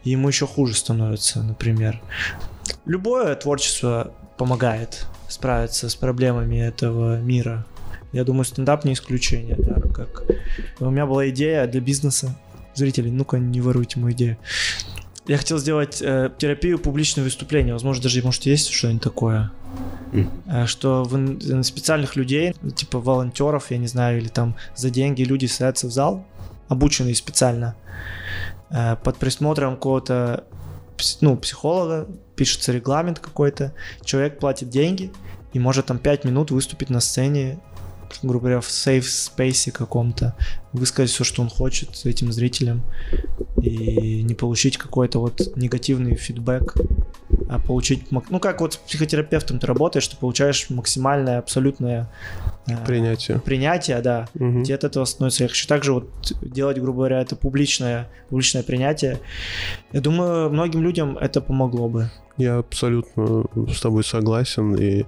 [0.03, 2.01] И ему еще хуже становится, например.
[2.85, 7.65] Любое творчество помогает справиться с проблемами этого мира.
[8.11, 10.23] Я думаю, стендап не исключение, да, как
[10.79, 12.35] у меня была идея для бизнеса.
[12.73, 14.37] Зрители, ну-ка не воруйте мою идею.
[15.27, 17.73] Я хотел сделать э, терапию публичного выступления.
[17.73, 19.51] Возможно, даже, может, есть что-нибудь такое.
[20.11, 20.65] Mm.
[20.65, 25.87] Что в, специальных людей, типа волонтеров, я не знаю, или там за деньги люди садятся
[25.87, 26.25] в зал,
[26.71, 27.75] обученные специально,
[28.69, 30.45] э, под присмотром какого-то
[31.19, 33.73] ну, психолога, пишется регламент какой-то,
[34.05, 35.11] человек платит деньги
[35.51, 37.59] и может там 5 минут выступить на сцене,
[38.23, 40.35] грубо говоря, в safe space каком-то,
[40.73, 42.81] высказать все, что он хочет этим зрителям
[43.61, 46.75] и не получить какой-то вот негативный фидбэк,
[47.49, 52.09] а получить, ну как вот с психотерапевтом ты работаешь, ты получаешь максимальное, абсолютное
[52.67, 53.39] э, принятие.
[53.39, 54.27] Принятие, да.
[54.35, 54.63] Угу.
[54.63, 55.67] Тебе от этого становится легче.
[55.67, 56.09] Также вот
[56.41, 59.19] делать, грубо говоря, это публичное, публичное принятие.
[59.91, 62.09] Я думаю, многим людям это помогло бы.
[62.37, 64.75] Я абсолютно с тобой согласен.
[64.75, 65.05] И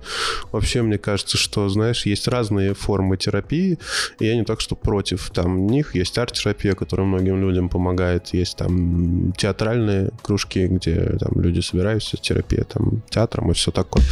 [0.52, 3.80] вообще мне кажется, что, знаешь, есть разные формы терапии.
[4.20, 5.96] И я не так, что против там них.
[5.96, 8.34] Есть арт-терапия, которая многим людям помогает.
[8.34, 14.04] Есть там театральные кружки, где там люди собираются, терапия там театром и все такое.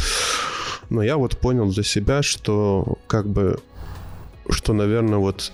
[0.90, 3.58] Но я вот понял для себя, что как бы
[4.50, 5.52] что, наверное, вот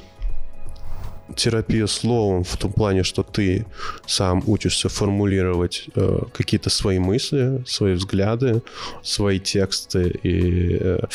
[1.36, 3.66] терапия словом в том плане, что ты
[4.06, 8.62] сам учишься формулировать э, какие-то свои мысли, свои взгляды,
[9.02, 11.06] свои тексты и э, э,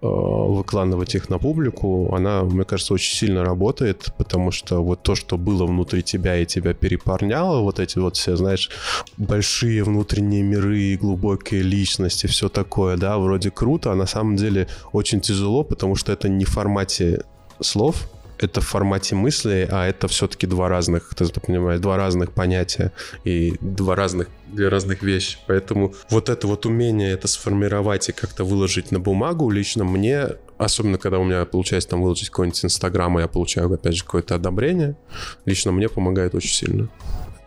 [0.00, 5.36] выкладывать их на публику, она, мне кажется, очень сильно работает, потому что вот то, что
[5.36, 8.70] было внутри тебя и тебя перепорняло, вот эти вот все, знаешь,
[9.16, 15.20] большие внутренние миры, глубокие личности, все такое, да, вроде круто, а на самом деле очень
[15.20, 17.22] тяжело, потому что это не в формате
[17.60, 18.08] слов,
[18.44, 22.92] это в формате мысли, а это все-таки два разных, ты понимаешь, два разных понятия
[23.24, 25.38] и два разных, две разных вещи.
[25.46, 30.28] Поэтому вот это вот умение это сформировать и как-то выложить на бумагу лично мне,
[30.58, 34.34] особенно когда у меня получается там выложить какой-нибудь инстаграм, и я получаю, опять же, какое-то
[34.34, 34.96] одобрение,
[35.44, 36.88] лично мне помогает очень сильно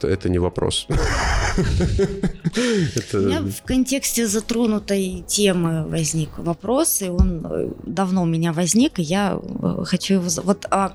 [0.01, 0.87] это, не вопрос.
[3.13, 8.99] У меня в контексте затронутой темы возник вопрос, и он э, давно у меня возник,
[8.99, 10.29] и я э, хочу его...
[10.43, 10.93] Вот а,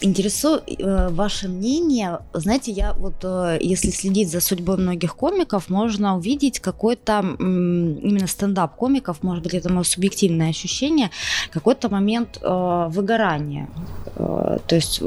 [0.00, 2.20] интересует э, ваше мнение.
[2.32, 8.76] Знаете, я вот, э, если следить за судьбой многих комиков, можно увидеть какой-то именно стендап
[8.76, 11.10] комиков, может быть, это мое субъективное ощущение,
[11.50, 13.68] какой-то момент э, выгорания.
[14.16, 15.02] Э, то есть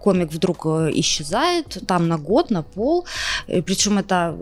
[0.00, 3.06] комик вдруг исчезает там на год, на пол,
[3.46, 4.36] причем это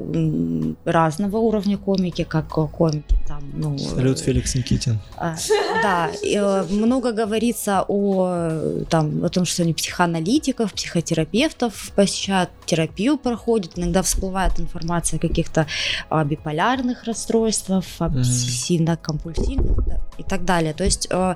[0.84, 3.78] разного уровня комики, как комики там, ну...
[3.78, 4.98] Салют, Феликс Никитин.
[5.16, 5.36] А,
[5.82, 13.72] Да, э, много говорится о, там, о том, что они психоаналитиков, психотерапевтов посещают, терапию проходят,
[13.76, 15.66] иногда всплывает информация о каких-то
[16.08, 20.74] а, биполярных расстройствах, обсессивно-компульсивных да, и так далее.
[20.74, 21.34] То есть э,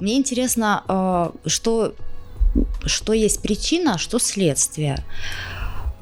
[0.00, 1.94] мне интересно, э, что,
[2.84, 5.04] что есть причина, а что следствие.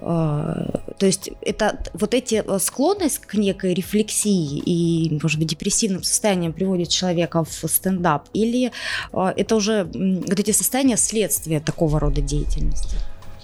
[0.05, 6.53] То есть это вот эти э, склонность к некой рефлексии и, может быть, депрессивным состоянием
[6.53, 8.71] приводит человека в стендап, или
[9.13, 12.97] э, это уже вот эти состояния следствие такого рода деятельности?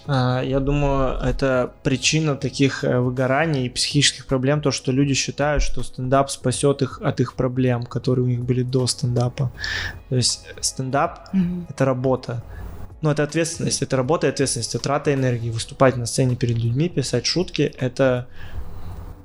[0.07, 5.63] А, Я думаю, это причина таких э, выгораний и психических проблем, то, что люди считают,
[5.63, 9.51] что стендап спасет их от их проблем, которые у них были до стендапа.
[10.09, 11.65] То есть стендап Мгм.
[11.69, 12.43] это работа.
[13.01, 15.49] Ну, это ответственность, это работа ответственность, это трата энергии.
[15.49, 18.27] Выступать на сцене перед людьми, писать шутки, это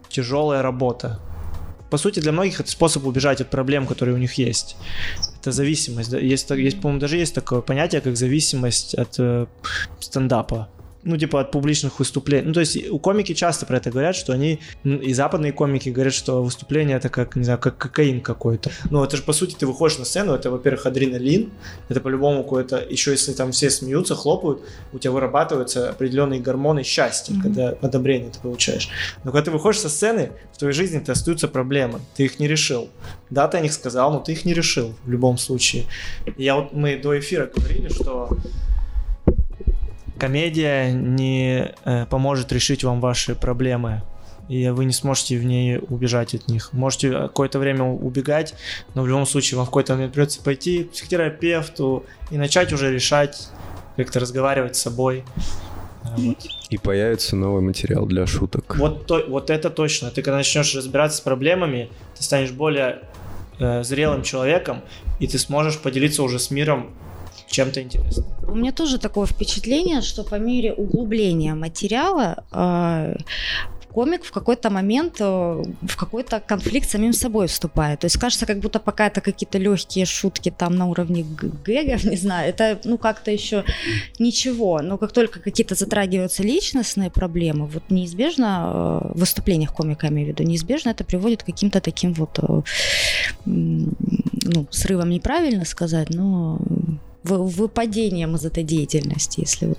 [0.09, 1.20] тяжелая работа.
[1.91, 4.77] По сути, для многих это способ убежать от проблем, которые у них есть.
[5.41, 6.12] Это зависимость.
[6.12, 9.47] Есть, есть по-моему, даже есть такое понятие, как зависимость от э,
[10.01, 10.68] стендапа.
[11.07, 12.46] Ну, типа от публичных выступлений.
[12.48, 15.88] Ну, то есть у комики часто про это говорят, что они, ну, и западные комики
[15.88, 18.70] говорят, что выступление это как, не знаю, как кокаин какой-то.
[18.90, 21.50] Ну, это же, по сути, ты выходишь на сцену, это, во-первых, адреналин,
[21.88, 27.32] это по-любому какое-то, еще если там все смеются, хлопают, у тебя вырабатываются определенные гормоны счастья,
[27.34, 27.42] Мгм.
[27.42, 28.88] когда одобрение ты получаешь.
[29.24, 32.48] Но когда ты выходишь со сцены, в твоей жизни ты остаются проблемы, ты их не
[32.48, 32.88] решил.
[33.30, 35.84] Да, ты о них сказал, но ты их не решил в любом случае.
[36.36, 38.36] Я вот, мы до эфира говорили, что
[40.18, 44.02] комедия не э, поможет решить вам ваши проблемы,
[44.48, 46.72] и вы не сможете в ней убежать от них.
[46.72, 48.54] Можете какое-то время убегать,
[48.94, 52.92] но в любом случае вам в какой-то момент придется пойти к психотерапевту и начать уже
[52.92, 53.48] решать,
[53.96, 55.24] как-то разговаривать с собой.
[56.04, 56.36] Э, Вот.
[56.70, 58.76] И появится новый материал для шуток.
[58.76, 60.10] Вот, то, вот это точно.
[60.10, 63.00] Ты когда начнешь разбираться с проблемами, ты станешь более
[63.58, 64.82] э, зрелым человеком,
[65.20, 66.90] и ты сможешь поделиться уже с миром
[67.47, 68.26] чем-то интересным.
[68.49, 73.16] У меня тоже такое впечатление, что по мере углубления материала э,
[73.97, 78.01] комик в какой-то момент э, в какой-то конфликт с самим собой вступает.
[78.01, 81.24] То есть кажется, как будто пока это какие-то легкие шутки там на уровне
[81.64, 83.64] гэгов, не знаю, это ну как-то еще
[84.18, 84.82] ничего.
[84.82, 90.26] Но как только какие-то затрагиваются личностные проблемы, вот неизбежно э, в выступлениях комика, я имею
[90.26, 92.38] в виду, неизбежно это приводит к каким-то таким вот
[93.47, 96.61] ну, срывам неправильно сказать, но
[97.27, 99.79] выпадением из этой деятельности, если вот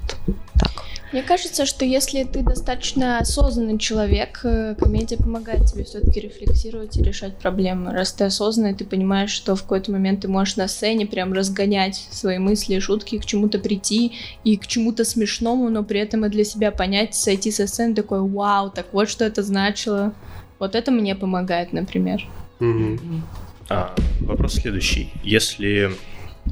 [0.60, 0.72] так.
[1.14, 7.04] Мне кажется, что если ты достаточно осознанный человек, э, комедия помогает тебе все-таки рефлексировать и
[7.04, 7.94] решать проблемы.
[7.94, 12.08] Раз ты осознанный, ты понимаешь, что в какой-то момент ты можешь на сцене прям разгонять
[12.12, 16.44] свои мысли шутки, к чему-то прийти и к чему-то смешному, но при этом и для
[16.44, 20.14] себя понять, сойти со сцены такой, вау, так вот что это значило.
[20.60, 22.28] Вот это мне помогает, например.
[22.60, 23.24] Мгм.
[23.70, 25.14] А, вопрос следующий.
[25.24, 25.92] Если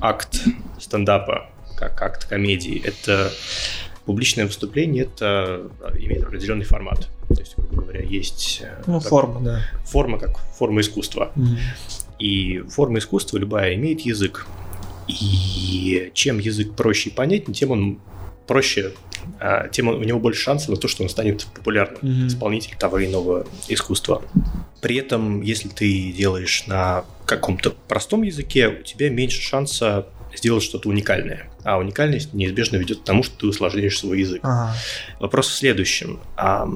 [0.02, 0.38] акт
[0.80, 3.32] стендапа, как акт комедии, это
[4.06, 5.70] публичное выступление, это
[6.00, 7.08] имеет определенный формат.
[7.30, 9.62] То есть, грубо говоря, есть э, Ну, так- форма, да.
[9.86, 11.32] форма как форма искусства.
[11.36, 11.58] Мгм.
[12.20, 14.46] И форма искусства любая имеет язык.
[15.08, 18.00] И чем язык проще и понятнее, тем он
[18.48, 18.93] проще,
[19.71, 22.28] тем у него больше шансов на то, что он станет популярным Мгм.
[22.28, 24.21] исполнитель того или иного искусства.
[24.82, 30.89] При этом, если ты делаешь на каком-то простом языке, у тебя меньше шанса сделать что-то
[30.89, 31.49] уникальное.
[31.63, 34.41] А уникальность неизбежно ведет к тому, что ты усложняешь свой язык.
[34.43, 34.76] Ага.
[35.19, 36.19] Вопрос в следующем.
[36.38, 36.67] А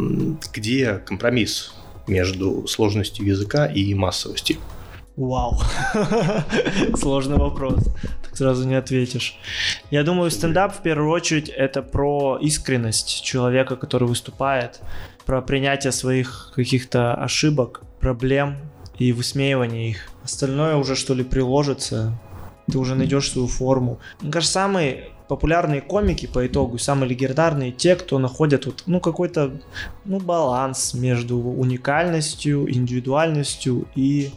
[0.53, 1.73] где компромисс
[2.07, 4.57] между сложностью языка и массовостью?
[5.15, 5.59] Вау.
[6.95, 7.83] Сложный вопрос.
[8.33, 9.37] Сразу не ответишь.
[9.91, 14.81] Я думаю, стендап в первую очередь это про искренность человека, который выступает,
[15.25, 18.57] про принятие своих каких-то ошибок, проблем
[18.97, 20.09] и высмеивание их.
[20.23, 22.17] Остальное уже что ли приложится,
[22.71, 23.99] ты уже найдешь свою форму.
[24.21, 29.61] Мне кажется, самые популярные комики по итогу, самые легендарные те, кто находят вот, ну, какой-то
[30.03, 34.31] ну, баланс между уникальностью, индивидуальностью и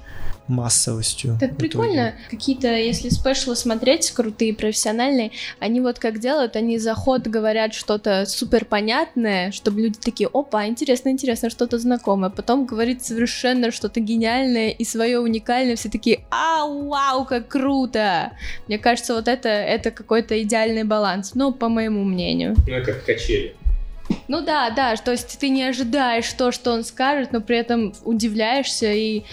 [0.49, 1.37] массовостью.
[1.41, 7.23] Так прикольно, какие-то, если спешлы смотреть, крутые, профессиональные, они вот как делают, они за ход
[7.23, 13.71] говорят что-то супер понятное, чтобы люди такие, опа, интересно, интересно, что-то знакомое, потом говорит совершенно
[13.71, 18.33] что-то гениальное и свое уникальное, все такие, а, вау, как круто!
[18.69, 22.55] Мне кажется, вот это, это какой-то идеальный баланс, ну, по моему мнению.
[22.67, 23.55] Ну, как качели.
[24.29, 27.93] Ну да, да, то есть ты не ожидаешь то, что он скажет, но при этом
[28.05, 29.25] удивляешься и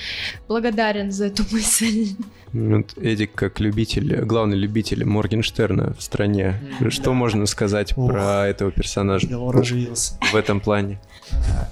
[0.47, 2.15] благодарен за эту мысль.
[2.53, 6.55] Вот Эдик, как любитель, главный любитель Моргенштерна в стране,
[6.89, 8.09] что можно сказать Ох.
[8.09, 10.99] про этого персонажа в этом плане?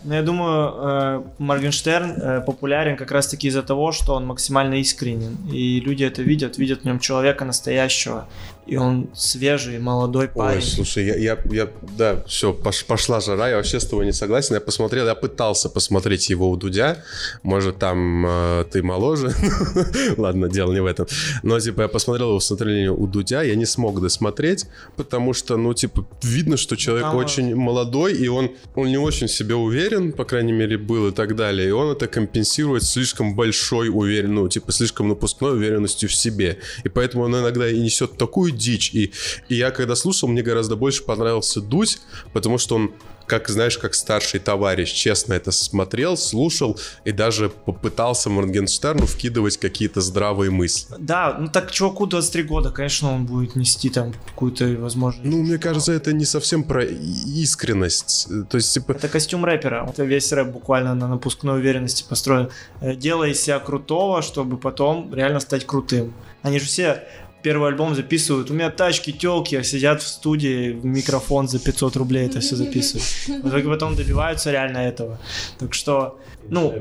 [0.03, 5.35] Ну, я думаю, э, Моргенштерн э, популярен как раз-таки из-за того, что он максимально искренен.
[5.51, 8.27] И люди это видят, видят в нем человека настоящего.
[8.67, 10.57] И он свежий, молодой парень.
[10.57, 14.55] Ой, слушай, я, я, я да, все, пошла жара, я вообще с тобой не согласен.
[14.55, 16.97] Я посмотрел, я пытался посмотреть его у Дудя.
[17.43, 19.33] Может, там э, ты моложе.
[20.17, 21.07] Ладно, дело не в этом.
[21.43, 24.65] Но, типа, я посмотрел его выступление у Дудя, я не смог досмотреть,
[24.97, 29.27] потому что, ну, типа, видно, что человек Там, очень молодой, и он, он не очень
[29.27, 31.69] в себе уверен, по крайней мере, был и так далее.
[31.69, 36.57] И он это компенсирует слишком большой уверен, ну, типа, слишком напускной уверенностью в себе.
[36.83, 38.93] И поэтому он иногда и несет такую дичь.
[38.93, 39.11] И,
[39.49, 41.99] и я когда слушал, мне гораздо больше понравился Дудь,
[42.33, 42.91] потому что он
[43.27, 50.01] как, знаешь, как старший товарищ, честно это смотрел, слушал и даже попытался Моргенштерну вкидывать какие-то
[50.01, 50.95] здравые мысли.
[50.97, 55.29] Да, ну так чуваку 23 года, конечно, он будет нести там какую-то возможность.
[55.29, 58.27] Ну, мне кажется, это не совсем про искренность.
[58.49, 59.87] То есть, типа, Это костюм рэпера.
[59.89, 62.49] Это весь рэп буквально на напускной уверенности построен.
[62.79, 66.13] Э, Делай себя крутого, чтобы потом реально стать крутым.
[66.41, 67.03] Они же все
[67.47, 68.51] первый альбом записывают.
[68.51, 72.57] У меня тачки, телки, а сидят в студии, в микрофон за 500 рублей это все
[72.57, 73.05] записывают.
[73.45, 75.17] В итоге потом добиваются реально этого.
[75.57, 76.19] Так что,
[76.49, 76.73] ну,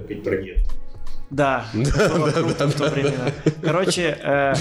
[1.31, 1.67] да.
[3.63, 4.55] Короче, э,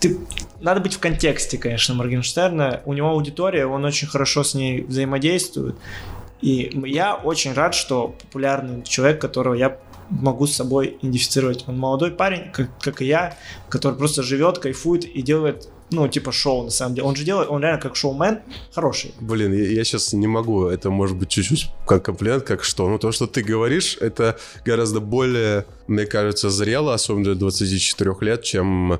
[0.00, 0.18] ты,
[0.60, 2.80] надо быть в контексте, конечно, Моргенштерна.
[2.84, 5.76] У него аудитория, он очень хорошо с ней взаимодействует.
[6.40, 9.78] И я очень рад, что популярный человек, которого я
[10.10, 11.64] могу с собой идентифицировать.
[11.66, 13.36] Он молодой парень, как, как и я,
[13.68, 17.06] который просто живет, кайфует и делает, ну, типа шоу, на самом деле.
[17.06, 18.40] Он же делает, он реально как шоумен
[18.72, 19.12] хороший.
[19.20, 22.88] блин, я, сейчас не могу, это может быть чуть-чуть как комплимент, как что.
[22.88, 28.42] Но то, что ты говоришь, это гораздо более, мне кажется, зрело, особенно для 24 лет,
[28.42, 28.98] чем э,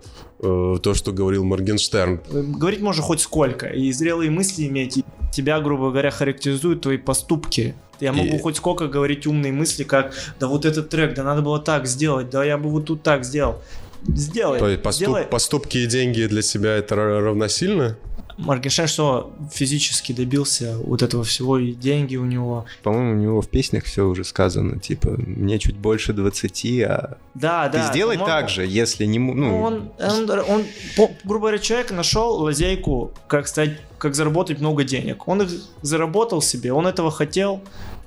[0.82, 2.20] то, что говорил Моргенштерн.
[2.30, 7.74] Говорить можно хоть сколько, и зрелые мысли иметь, и тебя, грубо говоря, характеризуют твои поступки.
[8.00, 11.42] Я могу И- хоть сколько говорить умные мысли, как да вот этот трек, да надо
[11.42, 13.62] было так сделать, да я бы вот тут так сделал.
[14.06, 14.58] Сделай.
[14.58, 15.24] То есть поступ- сделай.
[15.24, 17.96] поступки и деньги для тебя это ра- равносильно?
[18.38, 22.64] Моргенштерн что физически добился вот этого всего, и деньги у него.
[22.82, 27.68] По-моему, у него в песнях все уже сказано, типа, мне чуть больше 20, а Да,
[27.68, 27.88] ты да.
[27.90, 29.18] сделай по-моему, так же, если не...
[29.18, 30.64] Ну, он, он, он,
[30.96, 35.28] по- грубо говоря, человек нашел лазейку, как стать, как заработать много денег.
[35.28, 35.50] Он их
[35.82, 37.60] заработал себе, он этого хотел.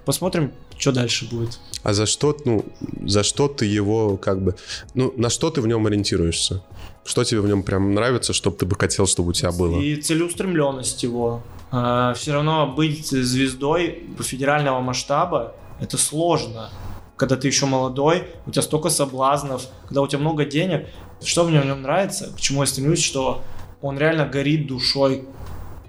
[0.05, 1.59] Посмотрим, что дальше будет.
[1.83, 2.65] А за что, ну,
[3.05, 4.55] за что ты его как бы...
[4.95, 6.63] Ну, на что ты в нем ориентируешься?
[7.05, 9.79] Что тебе в нем прям нравится, чтобы ты бы хотел, чтобы у тебя было?
[9.79, 11.43] И целеустремленность его.
[11.69, 16.69] все равно быть звездой федерального масштаба это сложно.
[17.17, 20.87] Когда ты еще молодой, у тебя столько соблазнов, когда у тебя много денег.
[21.23, 23.43] Что мне в нем нравится, к чему я стремлюсь, что
[23.81, 25.27] он реально горит душой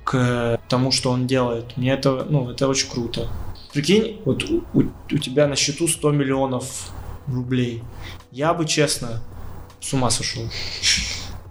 [0.04, 1.76] к тому, что он делает.
[1.76, 3.28] Мне это, ну, это очень круто.
[3.72, 6.90] Прикинь, вот у, у- у тебя на счету 100 миллионов
[7.26, 7.82] рублей.
[8.30, 9.22] Я бы, честно,
[9.80, 10.42] с ума сошел.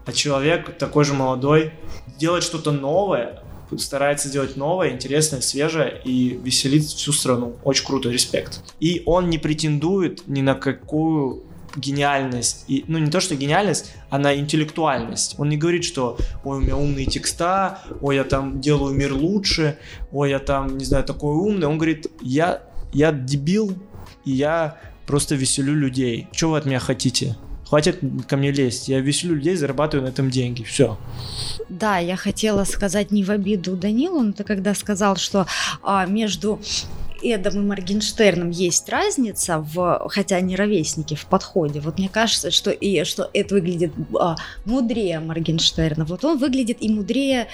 [0.06, 1.72] А человек такой же молодой
[2.20, 3.42] делает что-то новое,
[3.78, 7.56] старается делать новое, интересное, свежее и веселит всю страну.
[7.64, 8.62] Очень круто, респект.
[8.80, 11.44] И он не претендует ни на какую
[11.76, 12.66] гениальность.
[12.68, 15.36] И, ну, не то, что гениальность, а на интеллектуальность.
[15.38, 19.78] Он не говорит, что ой, у меня умные текста, ой, я там делаю мир лучше,
[20.12, 21.68] ой, я там, не знаю, такой умный.
[21.68, 22.62] Он говорит, я,
[22.92, 23.78] я дебил,
[24.26, 26.28] и я просто веселю людей.
[26.32, 27.36] Что вы от меня хотите?
[27.68, 28.88] Хватит ко мне лезть.
[28.88, 30.64] Я веселю людей, зарабатываю на этом деньги.
[30.64, 30.98] Все.
[31.70, 35.48] Да, я хотела сказать не в обиду Данилу, но ты когда сказал, что
[35.82, 36.60] а, между
[37.24, 41.80] Эдом и Моргенштерном есть разница, в, хотя они ровесники в подходе.
[41.80, 46.06] Вот мне кажется, что и что Эд выглядит а, мудрее Моргенштерна.
[46.06, 47.48] Вот он выглядит и мудрее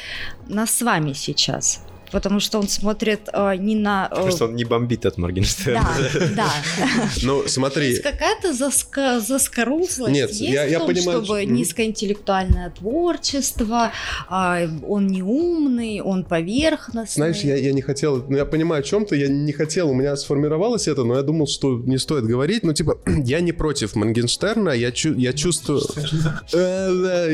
[0.48, 1.82] нас с вами сейчас.
[2.12, 4.08] Потому что он смотрит э, не на...
[4.12, 5.88] э, Просто он не бомбит от Моргенштерна.
[6.36, 6.50] Да, да.
[7.24, 11.52] Ну, смотри, есть какая-то заска- заскорузлость Нет, есть я- в я том, понимаю, чтобы что-
[11.52, 13.92] низкоинтеллектуальное творчество,
[14.30, 17.32] а, он не умный, он поверхностный.
[17.32, 20.16] знаешь, я, я не хотел, ну, я понимаю о чем-то, я не хотел, у меня
[20.16, 22.64] сформировалось это, но я думал, что не стоит говорить.
[22.64, 25.82] Ну, типа, я не против Моргенштерна, я, чу- я чувствую...
[26.54, 27.28] Э, да,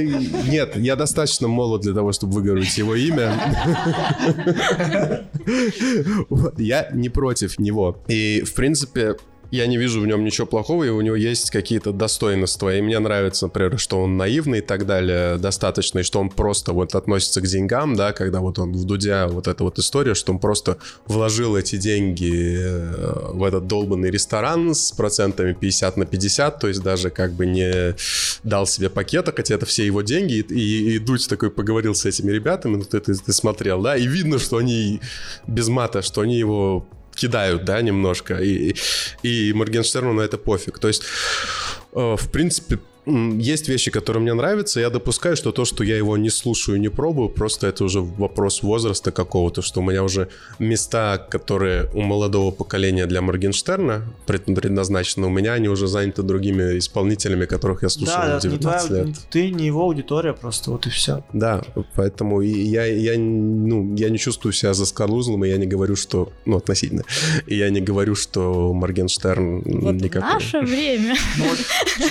[0.49, 3.33] Нет, я достаточно молод для того, чтобы выговорить его имя.
[6.57, 8.03] Я не против него.
[8.07, 9.15] И, в принципе,
[9.51, 12.75] я не вижу в нем ничего плохого, и у него есть какие-то достоинства.
[12.75, 16.73] И мне нравится, например, что он наивный и так далее, достаточно, и что он просто
[16.73, 20.33] вот относится к деньгам, да, когда вот он в Дудя, вот эта вот история, что
[20.33, 20.77] он просто
[21.07, 26.81] вложил эти деньги э, в этот долбанный ресторан с процентами 50 на 50, то есть
[26.81, 27.95] даже как бы не
[28.43, 32.31] дал себе пакета, хотя это все его деньги, и, и Дудь такой поговорил с этими
[32.31, 35.01] ребятами, ну ты, ты, ты смотрел, да, и видно, что они
[35.47, 38.75] без мата, что они его кидают, да, немножко, и,
[39.23, 40.79] и Моргенштерну на это пофиг.
[40.79, 41.03] То есть,
[41.93, 44.79] э, в принципе, есть вещи, которые мне нравятся.
[44.79, 48.63] Я допускаю, что то, что я его не слушаю, не пробую, просто это уже вопрос
[48.63, 50.27] возраста какого-то, что у меня уже
[50.59, 56.77] места, которые у молодого поколения для Моргенштерна пред- предназначены, у меня они уже заняты другими
[56.79, 59.15] исполнителями, которых я слушал Да, в да, не твоя- 19 лет.
[59.29, 61.23] ты не его аудитория просто, вот и все.
[61.33, 61.63] Да,
[61.95, 66.31] поэтому я, я, ну, я не чувствую себя заскорузлым, и я не говорю, что...
[66.45, 67.03] Ну, относительно.
[67.47, 70.33] И я не говорю, что Моргенштерн Вот в никакой.
[70.33, 71.15] наше время.
[71.37, 71.59] Ну вот,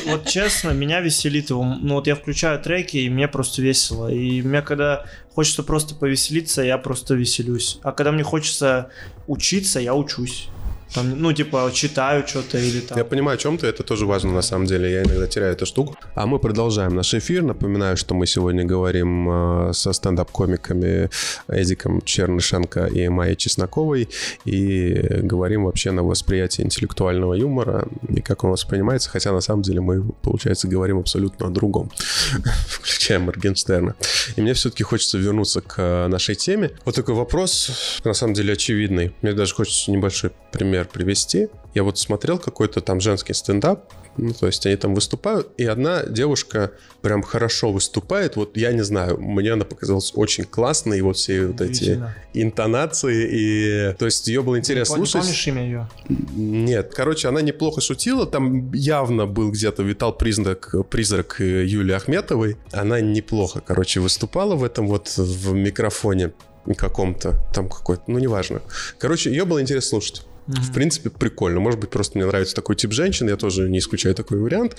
[0.07, 1.65] вот честно, меня веселит его.
[1.65, 4.09] Ну вот я включаю треки, и мне просто весело.
[4.13, 5.05] И мне когда
[5.35, 7.79] хочется просто повеселиться, я просто веселюсь.
[7.83, 8.91] А когда мне хочется
[9.27, 10.49] учиться, я учусь.
[10.95, 12.97] Там, ну, типа, читаю что-то или там...
[12.97, 14.93] Я понимаю, о чем ты, это тоже важно на самом деле.
[14.93, 15.97] Я иногда теряю эту штуку.
[16.15, 17.43] А мы продолжаем наш эфир.
[17.43, 21.11] Напоминаю, что мы сегодня говорим э, со стендап-комиками
[21.49, 24.09] Эдиком Чернышенко и Майей Чесноковой.
[24.45, 24.93] И
[25.23, 29.11] говорим вообще на восприятие интеллектуального юмора и как он воспринимается.
[29.11, 31.91] Хотя на самом деле мы, получается, говорим абсолютно о другом.
[32.69, 33.97] Включая Моргенштерна.
[34.37, 36.71] И мне все-таки хочется вернуться к э, нашей теме.
[36.85, 39.13] Вот такой вопрос, на самом деле, очевидный.
[39.23, 41.49] Мне даже хочется небольшой пример привести.
[41.75, 46.05] Я вот смотрел какой-то там женский стендап, ну, то есть они там выступают, и одна
[46.05, 46.73] девушка
[47.03, 48.37] прям хорошо выступает.
[48.37, 52.01] Вот я не знаю, мне она показалась очень классной, и вот все вот эти
[52.33, 53.97] интонации, и...
[53.97, 55.23] То есть ее было интересно слушать.
[55.23, 55.89] Помнишь имя ее?
[56.09, 58.27] Нет, короче, она неплохо шутила.
[58.27, 62.57] Там явно был где-то витал признак, призрак э, Юлии Ахметовой.
[62.73, 66.33] Она неплохо, короче, выступала в этом вот в микрофоне
[66.77, 67.35] каком-то.
[67.53, 68.63] Там какой-то, ну, неважно.
[68.99, 70.23] Короче, ее было интересно слушать.
[70.47, 71.61] В принципе, прикольно.
[71.61, 74.77] Может быть, просто мне нравится такой тип женщин, я тоже не исключаю такой вариант.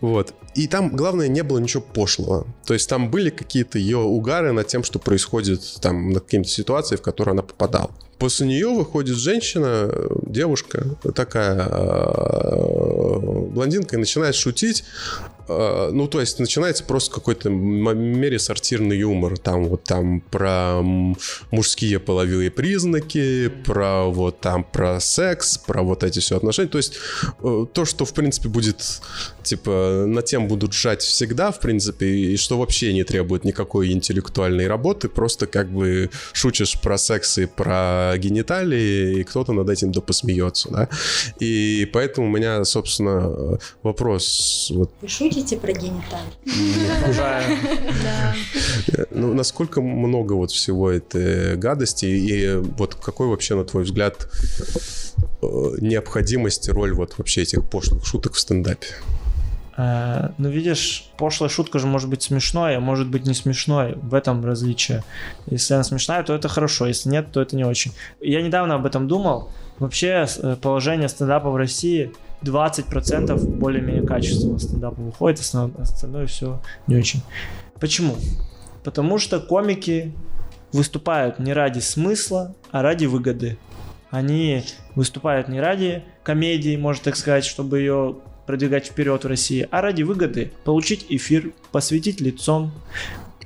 [0.00, 0.34] Вот.
[0.54, 2.46] И там, главное, не было ничего пошлого.
[2.66, 7.00] То есть там были какие-то ее угары над тем, что происходит там, над какими-то ситуациями,
[7.00, 7.90] в которые она попадала.
[8.18, 9.90] После нее выходит женщина,
[10.26, 13.18] девушка, такая э,
[13.50, 14.84] блондинка, и начинает шутить.
[15.48, 19.38] Э, Ну, то есть начинается просто какой-то мере сортирный юмор.
[19.38, 20.82] Там вот там про
[21.50, 26.68] мужские половые признаки, про вот там про секс, про вот эти все отношения.
[26.68, 26.94] То есть
[27.42, 29.00] э, то, что в принципе будет
[29.48, 34.66] типа на тем будут жать всегда, в принципе, и что вообще не требует никакой интеллектуальной
[34.66, 40.00] работы, просто как бы шутишь про секс и про гениталии, и кто-то над этим да
[40.00, 40.88] посмеется, да.
[41.40, 46.32] И поэтому у меня, собственно, вопрос вот Вы шутите про гениталии?
[49.10, 54.28] Ну, насколько много вот всего этой гадости, и вот какой вообще, на твой взгляд,
[55.42, 55.46] э,
[55.80, 58.88] необходимость, роль вот вообще этих пошлых шуток в стендапе?
[59.78, 63.94] Э, Ну, видишь, пошлая шутка же может быть смешной, а может быть не смешной.
[63.94, 65.04] В этом различие.
[65.46, 67.92] Если она смешная, то это хорошо, если нет, то это не очень.
[68.20, 69.50] Я недавно об этом думал.
[69.78, 72.12] Вообще, э, положение стендапа в России
[72.42, 77.22] 20% более-менее качественного стендапа выходит, остальное все не очень.
[77.80, 78.16] Почему?
[78.82, 80.12] Потому что комики
[80.72, 83.58] выступают не ради смысла, а ради выгоды.
[84.10, 84.64] Они
[84.94, 88.16] выступают не ради комедии, можно так сказать, чтобы ее
[88.48, 92.72] продвигать вперед в России, а ради выгоды получить эфир, посвятить лицом,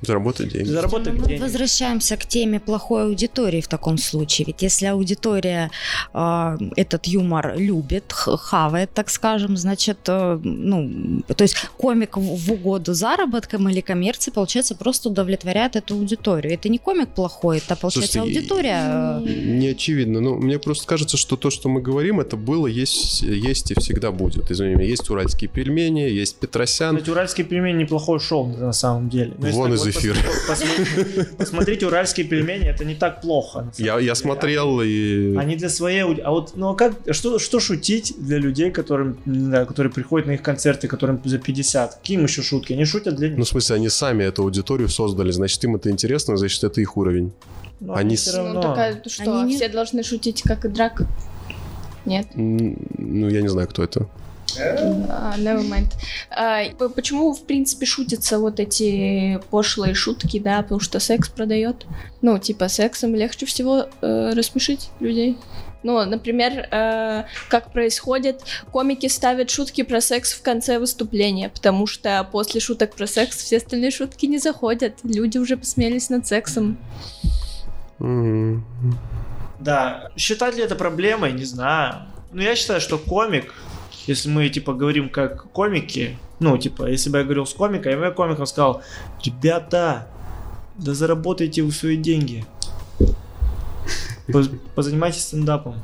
[0.05, 0.67] Заработать деньги.
[0.69, 1.41] заработать Ну, Мы денег.
[1.41, 4.45] возвращаемся к теме плохой аудитории в таком случае.
[4.47, 5.71] Ведь если аудитория
[6.13, 12.51] э, этот юмор любит, хавает, так скажем, значит, э, ну, то есть комик в, в
[12.51, 16.53] угоду заработкам или коммерции, получается, просто удовлетворяет эту аудиторию.
[16.53, 19.21] Это не комик плохой, это, получается, Слушайте, аудитория.
[19.25, 20.19] э, Не очевидно.
[20.21, 24.11] Ну, мне просто кажется, что то, что мы говорим, это было, есть, есть и всегда
[24.11, 24.51] будет.
[24.51, 26.95] Извини меня, есть уральские пельмени, есть Петросян.
[26.97, 29.33] Кстати, уральские пельмени неплохое шоу на самом деле.
[29.37, 30.17] Но если Вон из вот эфир.
[31.37, 33.71] Посмотрите, уральские пельмени, это не так плохо.
[33.77, 35.35] Я, я смотрел и...
[35.37, 36.01] Они для своей...
[36.21, 40.31] А вот, ну а как, что, что шутить для людей, которым, знаю, которые приходят на
[40.31, 41.95] их концерты, которым за 50?
[41.95, 42.73] Какие им еще шутки?
[42.73, 43.37] Они шутят для них.
[43.37, 46.97] Ну, в смысле, они сами эту аудиторию создали, значит, им это интересно, значит, это их
[46.97, 47.31] уровень.
[47.79, 48.53] Но они всё с- равно.
[48.53, 51.01] Ну, такая, что, Они не- все должны шутить, как и драк?
[52.05, 52.27] Нет?
[52.35, 54.07] Ну, я не знаю, кто это.
[54.59, 55.91] А, never mind.
[56.29, 61.85] А, почему, в принципе, шутятся вот эти пошлые шутки, да, потому что секс продает.
[62.21, 65.37] Ну, типа, сексом легче всего э, рассмешить людей.
[65.83, 68.41] Ну, например, э, как происходит,
[68.71, 73.57] комики ставят шутки про секс в конце выступления, потому что после шуток про секс все
[73.57, 74.93] остальные шутки не заходят.
[75.03, 76.77] Люди уже посмеялись над сексом.
[79.59, 82.07] Да, считать ли это проблемой, не знаю.
[82.31, 83.53] Но я считаю, что комик,
[84.07, 87.97] если мы, типа, говорим как комики, ну, типа, если бы я говорил с комиком, я
[87.97, 88.81] бы комикам сказал,
[89.23, 90.07] ребята,
[90.77, 92.45] да заработайте вы свои деньги.
[94.31, 95.75] Поз- Позанимайтесь стендапом.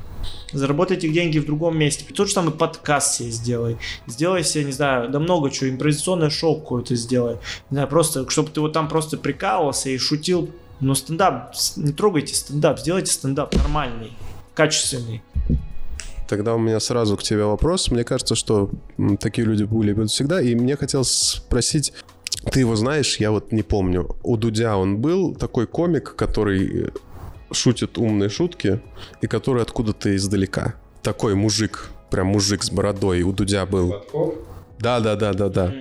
[0.52, 2.04] Заработайте деньги в другом месте.
[2.12, 3.76] Тот же самый подкаст себе сделай.
[4.06, 7.34] Сделай себе, не знаю, да много чего, импровизационное шоу какое-то сделай.
[7.70, 10.50] Не знаю, просто, чтобы ты вот там просто прикалывался и шутил.
[10.80, 14.12] Но стендап, не трогайте стендап, сделайте стендап нормальный,
[14.54, 15.22] качественный.
[16.30, 17.90] Тогда у меня сразу к тебе вопрос.
[17.90, 18.70] Мне кажется, что
[19.18, 20.40] такие люди были будут всегда.
[20.40, 21.92] И мне хотелось спросить,
[22.52, 24.14] ты его знаешь, я вот не помню.
[24.22, 26.90] У Дудя он был такой комик, который э,
[27.50, 28.80] шутит умные шутки
[29.20, 30.76] и который откуда-то издалека.
[31.02, 33.22] Такой мужик, прям мужик с бородой.
[33.22, 33.96] У Дудя был.
[34.80, 35.72] Да, да, да, да, да.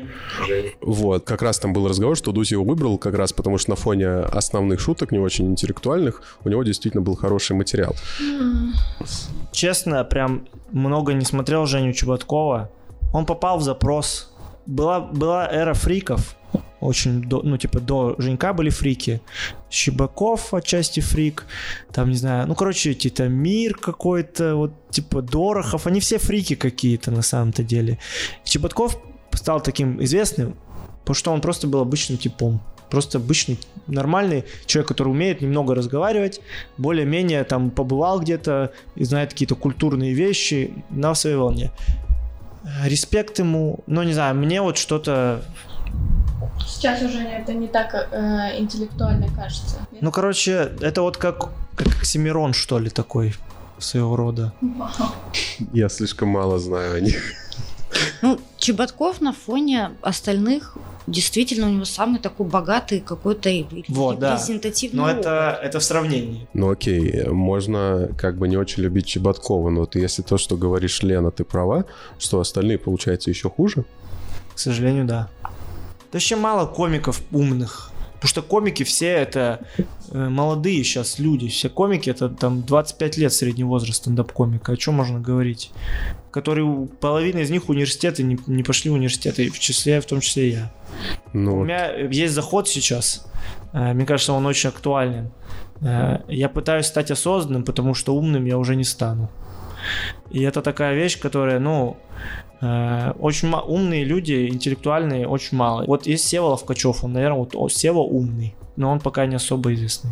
[0.82, 3.76] Вот, как раз там был разговор, что Дудь его выбрал как раз потому, что на
[3.76, 7.95] фоне основных шуток, не очень интеллектуальных, у него действительно был хороший материал.
[9.52, 12.70] Честно, прям много не смотрел Женю Чеботкова.
[13.14, 14.34] Он попал в запрос.
[14.66, 16.36] Была, была эра фриков.
[16.80, 19.22] Очень, до- ну, типа, до Женька были фрики.
[19.70, 21.45] Щебаков отчасти фрик.
[21.91, 25.88] Там, не знаю, ну, короче, типа, Мир какой-то, вот, типа, Дорохов.
[25.88, 28.00] Они все фрики какие-то на самом-то деле.
[28.43, 28.97] Чеботков
[29.34, 30.56] стал таким известным,
[31.02, 32.62] потому что он просто был обычным типом.
[32.89, 36.41] Просто обычный, нормальный человек, который умеет немного разговаривать,
[36.78, 41.72] более-менее там побывал где-то и знает какие-то культурные вещи на своей волне.
[42.84, 45.43] Респект ему, ну не знаю, мне вот что-то,
[46.68, 49.78] Сейчас уже это не так э, интеллектуально кажется.
[50.02, 53.36] ну короче, это вот как, как Оксимирон что ли такой
[53.78, 54.54] своего рода.
[55.74, 57.22] Я слишком мало знаю о них.
[58.22, 60.78] Ну, Чеботков на фоне остальных
[61.08, 63.50] действительно у него самый такой богатый какой-то
[63.88, 64.34] Вот, да.
[64.34, 65.20] репрезентативный Но опыт.
[65.20, 66.48] это, это в сравнении.
[66.54, 71.02] Ну окей, можно как бы не очень любить Чеботкова, но вот если то, что говоришь,
[71.02, 71.86] Лена, ты права,
[72.20, 73.86] что остальные, получается, еще хуже?
[74.54, 75.30] К сожалению, да.
[76.12, 77.91] Да вообще мало комиков умных.
[78.16, 79.62] Потому что комики все это
[80.12, 81.47] э, молодые сейчас люди.
[81.47, 84.74] Все комики это там 25 лет средний возраст стендап-комика.
[84.74, 85.72] О чем можно говорить?
[86.32, 90.20] Которые у- половина из них университеты не, не пошли в университеты, в числе, в том
[90.20, 90.72] числе и я.
[91.32, 93.26] Ну, У меня есть заход сейчас.
[93.72, 95.32] Э, Мне кажется, он очень актуален.
[95.82, 99.30] Э, Я пытаюсь стать осознанным, потому что умным я уже не стану.
[100.30, 105.86] И это такая вещь, которая, ну, э, очень ма- умные люди, интеллектуальные, очень мало.
[105.86, 110.12] Вот есть Сева Ловкачев, он, наверное, вот Сева умный, но он пока не особо известный.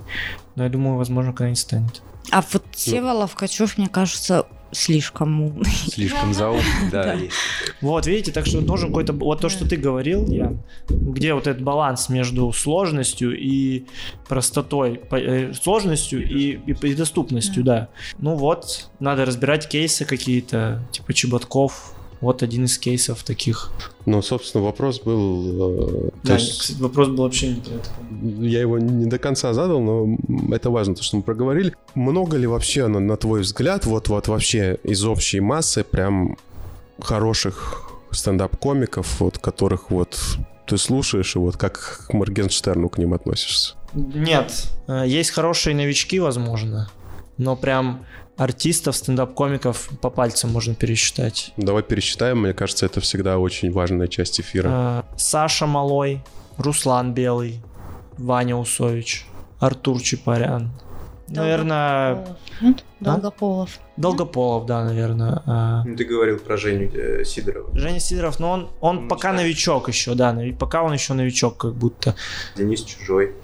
[0.55, 2.01] Но я думаю, возможно, когда-нибудь станет.
[2.31, 5.71] А вот Сева Ловкачев, мне кажется, слишком умный.
[5.71, 7.15] Слишком заумный, да.
[7.81, 9.13] Вот, видите, так что нужен какой-то...
[9.13, 13.85] Вот то, что ты говорил, Ян, где вот этот баланс между сложностью и
[14.27, 17.87] простотой, э, сложностью и, и, и доступностью, да.
[18.17, 21.93] Ну вот, надо разбирать кейсы какие-то, типа Чеботков.
[22.21, 23.71] Вот один из кейсов таких.
[24.05, 26.07] ну, собственно, вопрос был...
[26.07, 27.89] э, Да, есть кстати, вопрос был вообще не про это.
[28.45, 30.17] я его не до конца задал, но
[30.51, 31.75] это важно, то, что мы проговорили.
[31.93, 36.37] Много ли вообще, на, на твой взгляд, вот, вот вообще из общей массы прям
[36.99, 40.17] хороших стендап-комиков, вот, которых вот
[40.65, 43.75] ты слушаешь, и вот как к Моргенштерну к ним относишься?
[43.93, 46.89] Нет, э, есть хорошие новички, возможно,
[47.37, 48.05] но прям
[48.37, 51.53] артистов, стендап-комиков по пальцам можно пересчитать.
[51.57, 54.69] Давай пересчитаем, мне кажется, это всегда очень важная часть эфира.
[54.71, 56.21] Э, Саша Малой,
[56.57, 57.61] Руслан Белый,
[58.17, 59.25] Ваня Усович,
[59.59, 60.71] Артур Чапарян.
[61.29, 62.37] Наверное, Долгополов.
[62.61, 62.83] Нет?
[63.01, 63.03] А?
[63.03, 63.79] Долгополов.
[63.97, 65.41] Долгополов, да, наверное.
[65.45, 67.77] А, Ну, Ты говорил про Женю э, Сидорова.
[67.77, 69.39] Женя Сидоров, но он, он Ну, пока да.
[69.39, 72.15] новичок еще, да, пока он еще новичок, как будто.
[72.55, 73.35] Денис Чужой.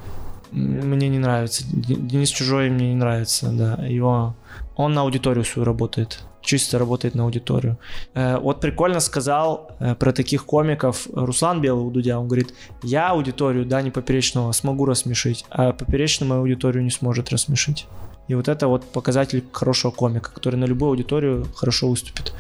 [0.52, 1.66] Мне не нравится.
[1.68, 3.86] Денис Чужой мне не нравится, да.
[3.86, 4.36] Его...
[4.76, 6.20] Он на аудиторию свою работает.
[6.42, 7.78] чисто работает на аудиторию.
[8.14, 12.20] Э, вот прикольно сказал э, про таких комиков Руслан Белый у Дудя.
[12.20, 12.54] Он говорит,
[12.84, 17.88] я аудиторию Дани Поперечного смогу рассмешить, а Поперечный мою аудиторию не сможет рассмешить.
[18.28, 22.34] И вот это вот показатель хорошего комика, который на любую аудиторию хорошо выступит.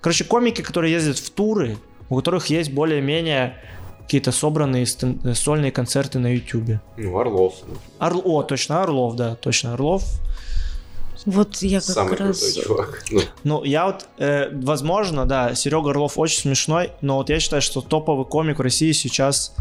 [0.00, 1.76] Короче, комики, которые ездят в туры,
[2.08, 3.56] у которых есть более-менее
[4.02, 6.78] какие-то собранные э, сольные концерты на YouTube.
[6.96, 7.54] Ну, Орлов.
[7.98, 8.22] Орл...
[8.24, 10.04] О, точно, Орлов, да, точно, Орлов.
[11.26, 12.38] Вот я как Самый раз...
[12.40, 13.04] крутой чувак.
[13.10, 17.60] Ну, Ну, я вот, э, возможно, да, Серега Орлов очень смешной, но вот я считаю,
[17.60, 19.52] что топовый комик в России сейчас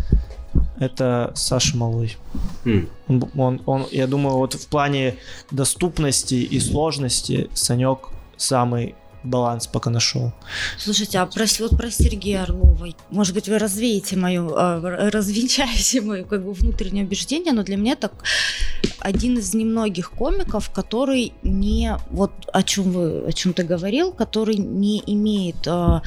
[0.79, 2.17] это Саша Малой.
[2.65, 2.87] Хм.
[3.07, 5.17] Он, он, он, я думаю, вот в плане
[5.51, 8.95] доступности и сложности Санек самый
[9.25, 10.31] баланс пока нашел.
[10.77, 16.23] Слушайте, а про, вот про Сергея Орлова, может быть, вы развеете мою, э, развенчаете мое
[16.23, 18.11] как бы внутреннее убеждение, но для меня это
[18.99, 24.55] один из немногих комиков, который не, вот о чем вы, о чем ты говорил, который
[24.55, 26.01] не имеет э,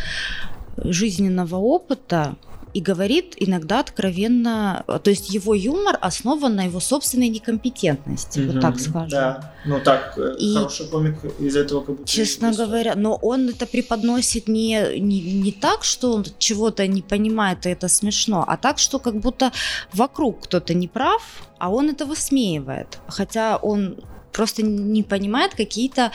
[0.76, 2.36] жизненного опыта
[2.74, 8.78] и говорит иногда откровенно, то есть его юмор основан на его собственной некомпетентности, вот так
[8.78, 9.08] скажем.
[9.08, 12.08] Да, ну так, э, И- хороший комик из этого как будто...
[12.08, 17.66] Честно говоря, но он это преподносит не, не, не так, что он чего-то не понимает,
[17.66, 19.52] и это смешно, а так, что как будто
[19.92, 21.22] вокруг кто-то не прав,
[21.58, 22.98] а он это высмеивает.
[23.08, 23.96] Хотя он
[24.32, 26.12] просто не понимает какие-то,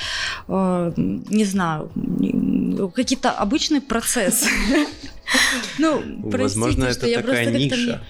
[0.47, 1.91] э, не знаю,
[2.95, 4.47] какие-то обычные процессы.
[5.77, 8.01] Ну, Возможно, простите, это что я такая ниша.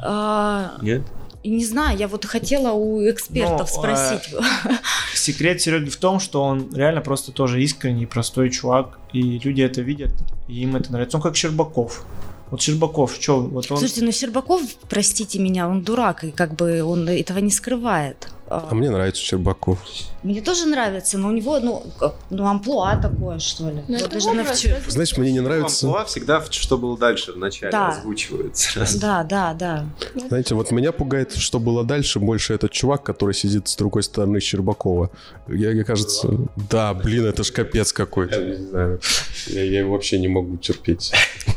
[0.00, 1.02] А, Нет?
[1.44, 4.34] Не знаю, я вот хотела у экспертов Ну, спросить.
[5.14, 9.80] Секрет Сереги в том, что он реально просто тоже искренний, простой чувак, и люди это
[9.80, 10.12] видят,
[10.48, 11.16] и им это нравится.
[11.16, 12.04] Он как Щербаков.
[12.50, 13.78] Вот Щербаков, что, вот он...
[13.78, 18.28] Слушайте, ну Щербаков, простите меня, он дурак, и как бы он этого не скрывает.
[18.50, 19.78] А мне нравится Щербаков.
[20.22, 21.82] Мне тоже нравится, но у него, ну,
[22.30, 23.82] ну амплуа такое, что ли.
[23.86, 24.44] Ну, Вот даже на
[24.88, 25.86] Знаешь, мне не нравится...
[25.86, 27.88] Амплуа всегда, что было дальше в начале, Да.
[27.88, 28.86] озвучивается.
[28.98, 29.86] Да, да, да.
[30.14, 34.40] Знаете, вот меня пугает, что было дальше, больше этот чувак, который сидит с другой стороны
[34.40, 35.10] Щербакова.
[35.46, 36.28] Я, мне кажется,
[36.70, 39.00] да, блин, это ж капец какой-то, не знаю.
[39.46, 41.12] Я, я его вообще не могу терпеть.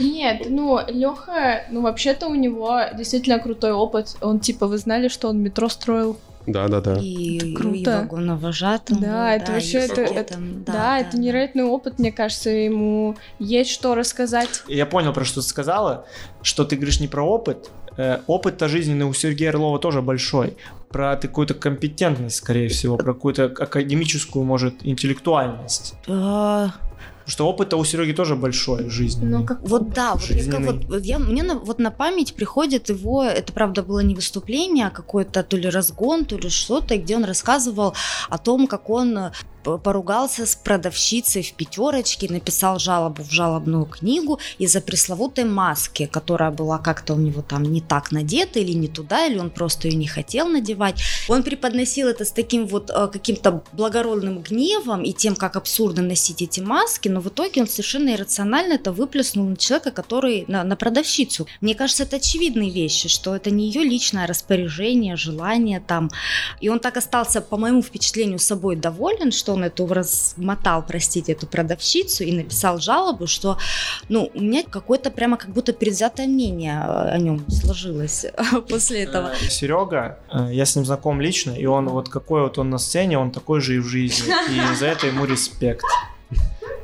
[0.00, 4.16] Нет, ну, Леха, ну, вообще-то у него действительно крутой опыт.
[4.20, 6.18] Он, типа, вы знали, что он метро строил?
[6.46, 6.96] Да-да-да.
[7.00, 8.00] И, и Круто.
[8.10, 8.98] вагоновожатым.
[9.00, 13.16] Да, был, это вообще- и это- это- там, Да, это невероятный опыт, мне кажется, ему
[13.38, 14.62] есть что рассказать.
[14.66, 16.04] Я понял, про что ты сказала,
[16.42, 17.70] что ты говоришь не про опыт.
[17.96, 20.56] Э, Опыт-то жизненный у Сергея Орлова тоже большой.
[20.88, 25.94] Про какую-то компетентность, скорее всего, про какую-то академическую, может, интеллектуальность.
[26.08, 26.70] А,
[27.24, 29.24] Потому что опыт-то у Сереги тоже большой в жизни.
[29.24, 32.34] Ну, как Вот да, вот, я, как вот, вот я, мне на, вот на память
[32.34, 36.96] приходит его, это правда было не выступление, а какой-то то ли разгон, то ли что-то,
[36.96, 37.94] где он рассказывал
[38.28, 39.30] о том, как он
[39.62, 46.78] поругался с продавщицей в пятерочке, написал жалобу в жалобную книгу из-за пресловутой маски, которая была
[46.78, 50.06] как-то у него там не так надета или не туда, или он просто ее не
[50.06, 51.00] хотел надевать.
[51.28, 56.42] Он преподносил это с таким вот э, каким-то благородным гневом и тем, как абсурдно носить
[56.42, 60.76] эти маски, но в итоге он совершенно иррационально это выплеснул на человека, который на, на
[60.76, 61.46] продавщицу.
[61.60, 66.10] Мне кажется, это очевидные вещи, что это не ее личное распоряжение, желание там.
[66.60, 71.46] И он так остался, по моему впечатлению, собой доволен, что он эту размотал, простите, эту
[71.46, 73.58] продавщицу и написал жалобу, что,
[74.08, 78.26] ну, у меня какое-то прямо как будто предвзятое мнение о нем сложилось
[78.68, 79.32] после этого.
[79.48, 83.18] Серега, э, я с ним знаком лично, и он вот какой вот он на сцене,
[83.18, 84.32] он такой же и в жизни.
[84.50, 85.84] И за это ему респект.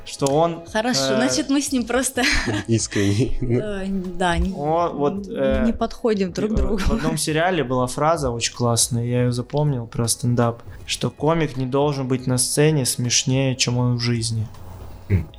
[0.05, 0.65] Что он...
[0.73, 2.23] Хорошо, э, значит, мы с ним просто,
[2.67, 3.37] Искренний.
[3.43, 6.79] Ну, э, да, не, О, вот, э, не подходим друг к другу.
[6.79, 11.67] В одном сериале была фраза очень классная, я ее запомнил про стендап, что комик не
[11.67, 14.47] должен быть на сцене смешнее, чем он в жизни.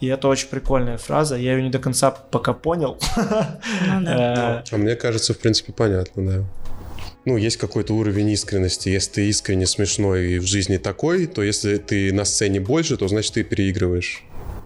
[0.02, 2.98] И это очень прикольная фраза, я ее не до конца пока понял.
[3.88, 4.64] Ну да.
[4.70, 6.44] Э, А мне кажется, в принципе, понятно, да.
[7.26, 8.90] Ну, есть какой-то уровень искренности.
[8.90, 13.08] Если ты искренне смешной и в жизни такой, то если ты на сцене больше, то
[13.08, 14.24] значит ты переигрываешь.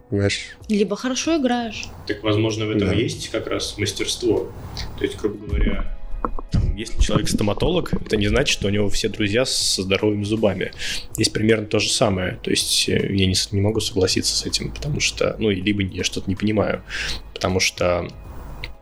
[0.10, 0.41] Понимаешь?
[0.70, 1.86] Либо хорошо играешь.
[2.08, 2.93] Так, возможно, в этом Да.
[2.93, 4.51] и есть как раз мастерство.
[4.99, 5.97] То есть, грубо говоря,
[6.51, 10.72] там, если человек стоматолог, это не значит, что у него все друзья со здоровыми зубами.
[11.16, 12.39] Здесь примерно то же самое.
[12.43, 15.82] То есть э, я не, не могу согласиться с этим, потому что, ну, и либо
[15.82, 16.84] я что-то не понимаю.
[17.34, 18.08] Потому что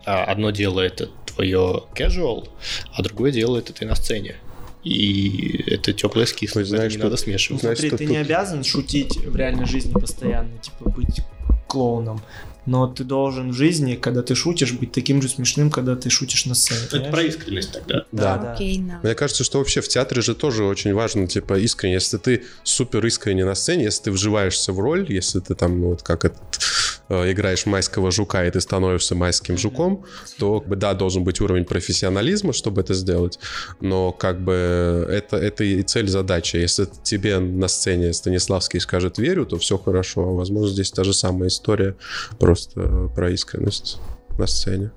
[0.06, 2.48] а, одно дело это твое casual,
[2.94, 4.36] а другое дело это ты на сцене.
[4.84, 7.62] И это теплое с кислым, То есть, знаешь, это не что- надо смешивать.
[7.62, 11.22] Знаешь, Смотри, ты тут- не обязан шутить в реальной жизни постоянно, типа быть
[11.68, 12.22] клоуном.
[12.68, 16.46] но ты должен в жизни, когда ты шутишь, быть таким же смешным, когда ты шутишь
[16.46, 16.82] на сцене.
[16.84, 17.14] Это понимаешь?
[17.14, 18.06] про искренность тогда.
[18.12, 18.54] Да, Да.
[18.54, 19.00] Окей, да.
[19.02, 21.96] Мне кажется, что вообще в театре же тоже очень важно, типа, искренне.
[21.96, 25.88] Если ты супер искренне на сцене, если ты вживаешься в роль, если ты там, ну,
[25.88, 30.06] вот как этот, э, играешь майского жука, и ты становишься майским жуком,
[30.38, 33.40] то, как бы, да, должен быть уровень профессионализма, чтобы это сделать,
[33.80, 36.58] но, как бы, это, это и цель задачи.
[36.58, 40.22] Если тебе на сцене Станиславский скажет «верю», то все хорошо.
[40.22, 41.96] А, Возможно, здесь та же самая история,
[42.40, 44.00] просто э, про искренность
[44.38, 44.92] на сцене.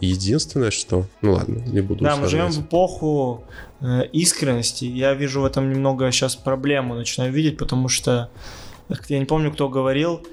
[0.00, 1.06] Единственное, что...
[1.22, 3.44] Ну ладно, не буду Да, мы живем в эпоху
[3.80, 4.84] э, искренности.
[4.84, 8.30] Я вижу в этом немного сейчас проблему, начинаю видеть, потому что
[9.08, 10.24] я не помню, кто говорил,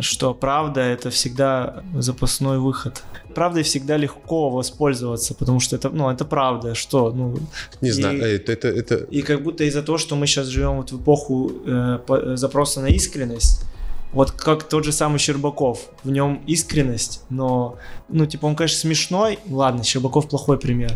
[0.00, 3.02] что правда это всегда запасной выход.
[3.34, 7.36] Правдой всегда легко воспользоваться, потому что это, ну, это правда, что, ну,
[7.80, 10.76] Не И- знаю, это, это, это- и как будто из-за того, что мы сейчас живем
[10.76, 13.64] вот в эпоху э, по- запроса на искренность,
[14.12, 17.76] вот как тот же самый Щербаков, в нем искренность, но,
[18.08, 20.92] ну, типа, он, конечно, смешной, ладно, Щербаков плохой пример.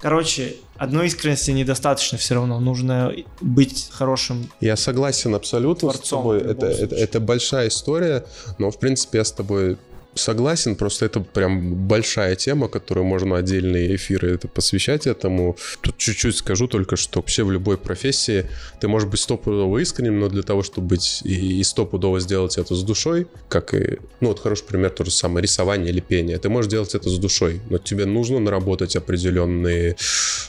[0.00, 4.50] Короче, одной искренности недостаточно все равно, нужно быть хорошим.
[4.60, 6.40] Я согласен абсолютно с тобой.
[6.40, 8.24] Это, это, это большая история,
[8.58, 9.76] но, в принципе, я с тобой
[10.14, 15.56] согласен, просто это прям большая тема, которую можно отдельные эфиры это посвящать этому.
[15.80, 18.46] Тут чуть-чуть скажу только, что вообще в любой профессии
[18.80, 22.74] ты можешь быть стопудово искренним, но для того, чтобы быть и, и стопудово сделать это
[22.74, 26.48] с душой, как и, ну вот хороший пример, то же самое, рисование или пение, ты
[26.48, 29.96] можешь делать это с душой, но тебе нужно наработать определенный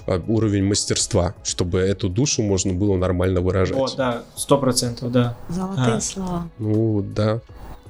[0.07, 3.75] а, уровень мастерства, чтобы эту душу можно было нормально выражать.
[3.77, 5.37] Вот, да, сто процентов, да.
[5.49, 6.01] Золотые А.
[6.01, 6.49] слова.
[6.59, 7.41] Ну, да,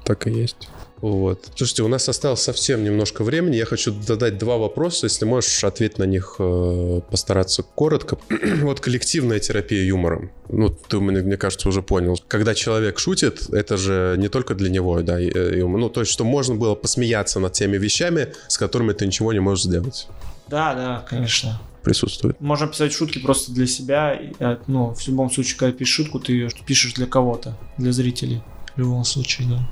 [0.03, 0.69] так и есть.
[1.05, 1.51] Вот.
[1.55, 3.57] Слушайте, у нас осталось совсем немножко времени.
[3.57, 5.05] Я хочу задать два вопроса.
[5.05, 8.17] Если можешь ответить на них, э, постараться коротко.
[8.63, 10.31] вот коллективная терапия юмором.
[10.49, 12.19] Ну, ты, мне, мне кажется, уже понял.
[12.27, 15.79] Когда человек шутит, это же не только для него, да, э, юмор.
[15.79, 19.39] Ну, то есть, что можно было посмеяться над теми вещами, с которыми ты ничего не
[19.39, 20.07] можешь сделать.
[20.47, 21.61] Да, да, конечно.
[21.83, 22.41] Присутствует.
[22.41, 24.19] Можно писать шутки просто для себя.
[24.39, 28.41] э, Ну, в любом случае, когда пишешь шутку, ты ее пишешь для кого-то, для зрителей.
[28.75, 29.69] В любом случае, да.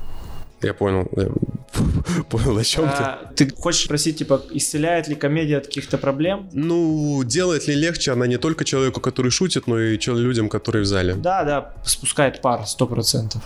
[0.64, 1.08] Я понял.
[1.16, 1.28] Я
[2.30, 2.90] понял, о чем ты.
[3.02, 6.48] А, ты хочешь спросить, типа, исцеляет ли комедия от каких-то проблем?
[6.52, 10.86] Ну, делает ли легче она не только человеку, который шутит, но и людям, которые в
[10.86, 11.14] зале?
[11.14, 13.42] Да, да, спускает пар, сто процентов.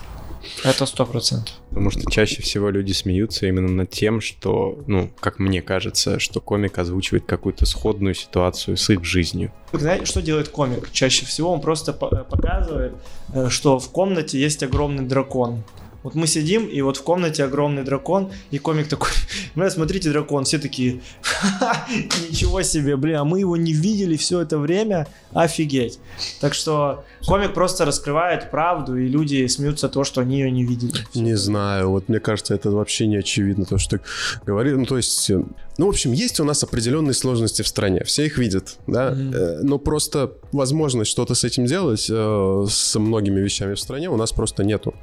[0.63, 1.53] Это сто процентов.
[1.69, 6.39] Потому что чаще всего люди смеются именно над тем, что, ну, как мне кажется, что
[6.39, 9.51] комик озвучивает какую-то сходную ситуацию с их жизнью.
[9.73, 10.91] Знаете, что делает комик?
[10.91, 12.93] Чаще всего он просто по- э, показывает,
[13.33, 15.63] э, что в комнате есть огромный дракон.
[16.03, 19.09] Вот мы сидим, и вот в комнате огромный дракон, и комик такой,
[19.55, 21.85] бля, смотрите, дракон, все такие, «Ха-ха,
[22.29, 25.99] ничего себе, бля, мы его не видели все это время, офигеть.
[26.39, 30.93] Так что комик просто раскрывает правду, и люди смеются того, что они ее не видели.
[31.13, 34.03] Не знаю, вот мне кажется, это вообще не очевидно, то, что ты
[34.45, 34.77] говоришь.
[34.77, 35.43] Ну, то есть, э,
[35.79, 39.15] ну, в общем, есть у нас определенные сложности в стране, все их видят, да.
[39.15, 44.17] Э, но просто возможность что-то с этим делать, э, с многими вещами в стране у
[44.17, 44.93] нас просто нету.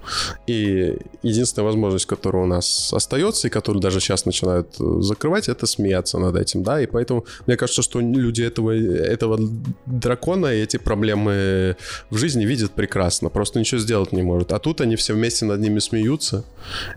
[0.47, 5.65] И единственная возможность, которая у нас остается, и которую даже сейчас начинают э, закрывать, это
[5.65, 9.39] смеяться над этим, да, и поэтому мне кажется, что люди этого, этого
[9.87, 11.79] дракона и эти проблемы
[12.11, 14.53] в жизни видят прекрасно, просто ничего сделать не может.
[14.53, 16.45] А тут они все вместе над ними смеются,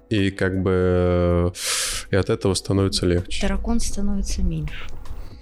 [0.10, 1.50] и как бы э,
[2.12, 3.48] и от этого становится легче.
[3.48, 4.88] Дракон становится меньше.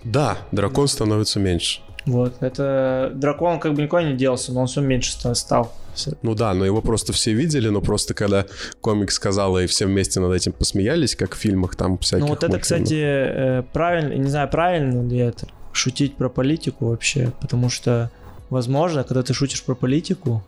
[0.03, 1.81] Да, дракон становится меньше.
[2.05, 5.73] Вот, это дракон как бы никуда не делся, но он все меньше ста- стал.
[6.21, 8.45] Ну да, но его просто все видели, но просто когда
[8.81, 12.23] комик сказал, и все вместе над этим посмеялись, как в фильмах там всяких.
[12.23, 12.83] Ну вот это, мультфильмов.
[12.83, 18.09] кстати, э, правильно, не знаю, правильно ли это, шутить про политику вообще, потому что,
[18.49, 20.43] возможно, когда ты шутишь про политику,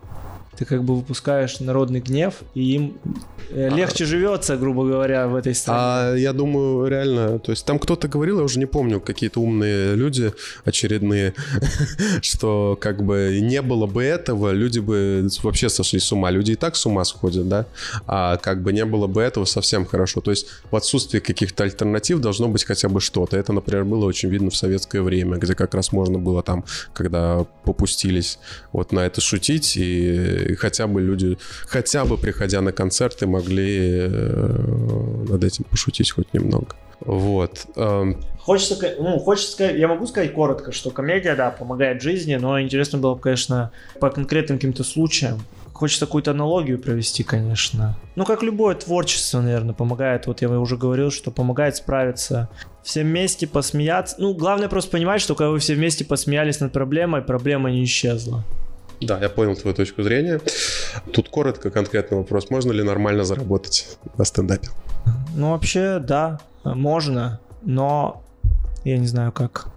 [0.58, 2.98] ты как бы выпускаешь народный гнев, и им
[3.50, 5.80] э, легче живется, грубо говоря, в этой стране.
[5.82, 9.96] А я думаю, реально, то есть там кто-то говорил, я уже не помню, какие-то умные
[9.96, 10.34] люди
[10.66, 11.34] очередные,
[12.22, 16.32] что как бы не было бы этого, люди бы вообще сошли с ума.
[16.32, 17.66] Люди и так с ума сходят, да?
[18.06, 20.22] А как бы не было бы этого совсем хорошо.
[20.22, 23.38] То есть в отсутствии каких-то альтернатив должно быть хотя бы что-то.
[23.38, 27.46] Это, например, было очень видно в советское время, где как раз можно было там, когда
[27.64, 28.40] попустились
[28.74, 31.38] вот на это шутить, и хотя бы люди,
[31.68, 36.76] хотя бы приходя на концерты, могли э, над этим пошутить хоть немного.
[37.02, 37.66] Вот.
[37.76, 42.60] Эм, Хочется, ну, хочется сказать, я могу сказать коротко, что комедия, да, помогает жизни, но
[42.60, 45.40] интересно было бы, конечно, по конкретным каким-то случаям.
[45.72, 47.98] Хочется какую-то аналогию провести, конечно.
[48.16, 50.28] Ну, как любое творчество, наверное, помогает.
[50.28, 52.50] Вот я уже говорил, что помогает справиться.
[52.84, 54.18] Все вместе посмеяться.
[54.20, 58.44] Ну, главное просто понимать, что когда вы все вместе посмеялись над проблемой, проблема не исчезла.
[59.02, 60.42] Да, я понял твою точку зрения.
[61.14, 62.50] Тут коротко, конкретный вопрос.
[62.50, 64.70] Можно ли нормально заработать на стендапе?
[65.36, 68.22] Ну, вообще, да, можно, но
[68.84, 69.68] я не знаю как.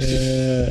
[0.00, 0.68] Э,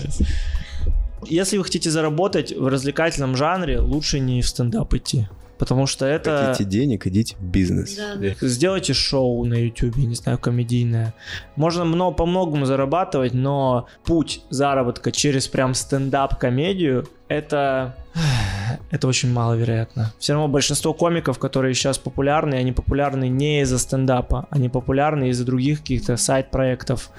[1.28, 5.28] Если вы хотите заработать в развлекательном жанре, лучше не в стендап идти.
[5.58, 6.50] Потому что это...
[6.50, 8.00] Хотите денег, идите в бизнес.
[8.42, 11.14] Сделайте шоу на YouTube, не знаю, комедийное.
[11.56, 17.96] Можно много, по-многому зарабатывать, но путь заработка через прям стендап-комедию это,
[18.92, 20.14] это очень маловероятно.
[20.20, 25.46] Все равно большинство комиков, которые сейчас популярны, они популярны не из-за стендапа, они популярны из-за
[25.46, 27.10] других каких-то сайт-проектов,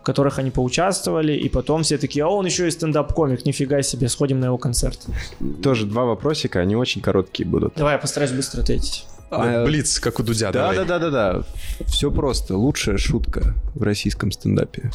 [0.00, 4.08] в которых они поучаствовали, и потом все такие, а он еще и стендап-комик, нифига себе,
[4.08, 5.00] сходим на его концерт.
[5.62, 7.74] Тоже два вопросика, они очень короткие будут.
[7.76, 9.06] Давай, я постараюсь быстро ответить.
[9.34, 10.76] А, Блиц, как у Дудя, Да, давай.
[10.76, 11.42] да, да, да, да.
[11.86, 12.54] Все просто.
[12.54, 14.90] Лучшая шутка в российском стендапе.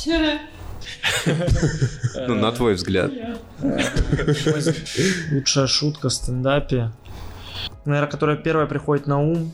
[2.28, 3.12] Ну, на твой взгляд.
[5.32, 6.92] Лучшая шутка в стендапе.
[7.86, 9.52] Наверное, которая первая приходит на ум.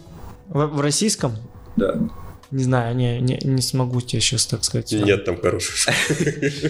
[0.50, 1.36] В, российском?
[1.76, 1.96] Да.
[2.52, 4.92] Не знаю, не, не, не смогу тебе сейчас так сказать.
[4.92, 5.88] Нет там хороших.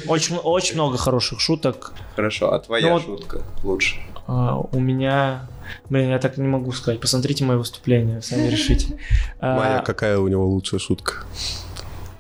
[0.08, 1.94] Очень, очень много хороших шуток.
[2.16, 3.98] Хорошо, а твоя Ну вот- шутка лучше?
[4.28, 5.50] А, у меня...
[5.90, 7.02] Блин, я так не могу сказать.
[7.02, 8.98] Посмотрите мое выступление, сами решите.
[9.40, 11.26] А, Майя, какая у него лучшая шутка?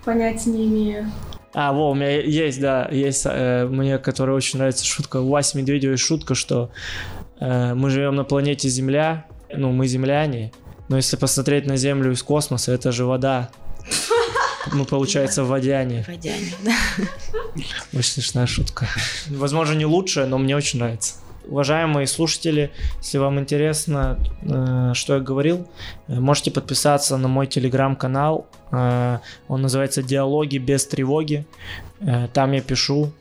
[0.03, 1.11] Понятия не имею.
[1.53, 5.17] А, во, у меня есть, да, есть э, мне, которая очень нравится шутка.
[5.17, 6.71] У Васи Медведевой шутка, что
[7.39, 9.25] э, мы живем на планете Земля,
[9.55, 10.51] ну, мы земляне,
[10.89, 13.51] но если посмотреть на Землю из космоса, это же вода.
[14.71, 16.03] Мы, получается, водяне.
[16.07, 16.75] Водяне, да.
[17.93, 18.87] Очень смешная шутка.
[19.29, 21.15] Возможно, не лучшая, но мне очень нравится.
[21.47, 25.67] Уважаемые слушатели, если вам интересно, э, что я говорил,
[26.07, 28.47] э, можете подписаться на мой телеграм-канал.
[28.71, 31.45] Э, он называется «Диалоги без тревоги».
[32.33, 33.13] Там я пишу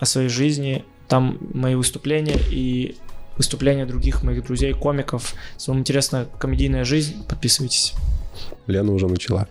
[0.00, 2.96] о своей жизни, там мои выступления и
[3.36, 5.34] выступления других моих друзей, комиков.
[5.54, 7.94] Если вам интересна комедийная жизнь, подписывайтесь.
[8.66, 9.46] Лена уже начала.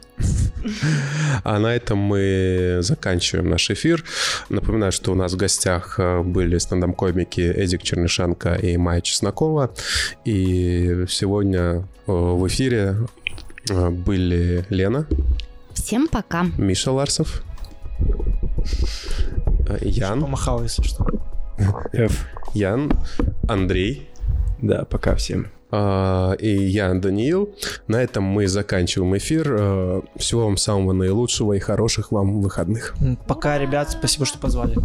[1.44, 4.04] А на этом мы заканчиваем наш эфир.
[4.50, 9.72] Напоминаю, что у нас в гостях э, были стендап-комики Эдик Чернышенко и Майя Чеснокова.
[10.26, 12.96] И сегодня э, в эфире
[13.70, 15.08] э, были Лена,
[15.76, 16.46] Всем пока.
[16.58, 17.44] Миша Ларсов,
[19.82, 21.06] Ян, Помахал, если что.
[21.94, 22.26] F.
[22.54, 22.92] Ян,
[23.48, 24.10] Андрей
[24.62, 25.48] Да, пока всем.
[25.76, 27.54] А, и я, Даниил.
[27.88, 29.56] На этом мы заканчиваем эфир.
[29.58, 32.96] Э, Всего вам самого наилучшего и хороших вам выходных.
[33.28, 34.76] Пока, ребят, спасибо, что позвали.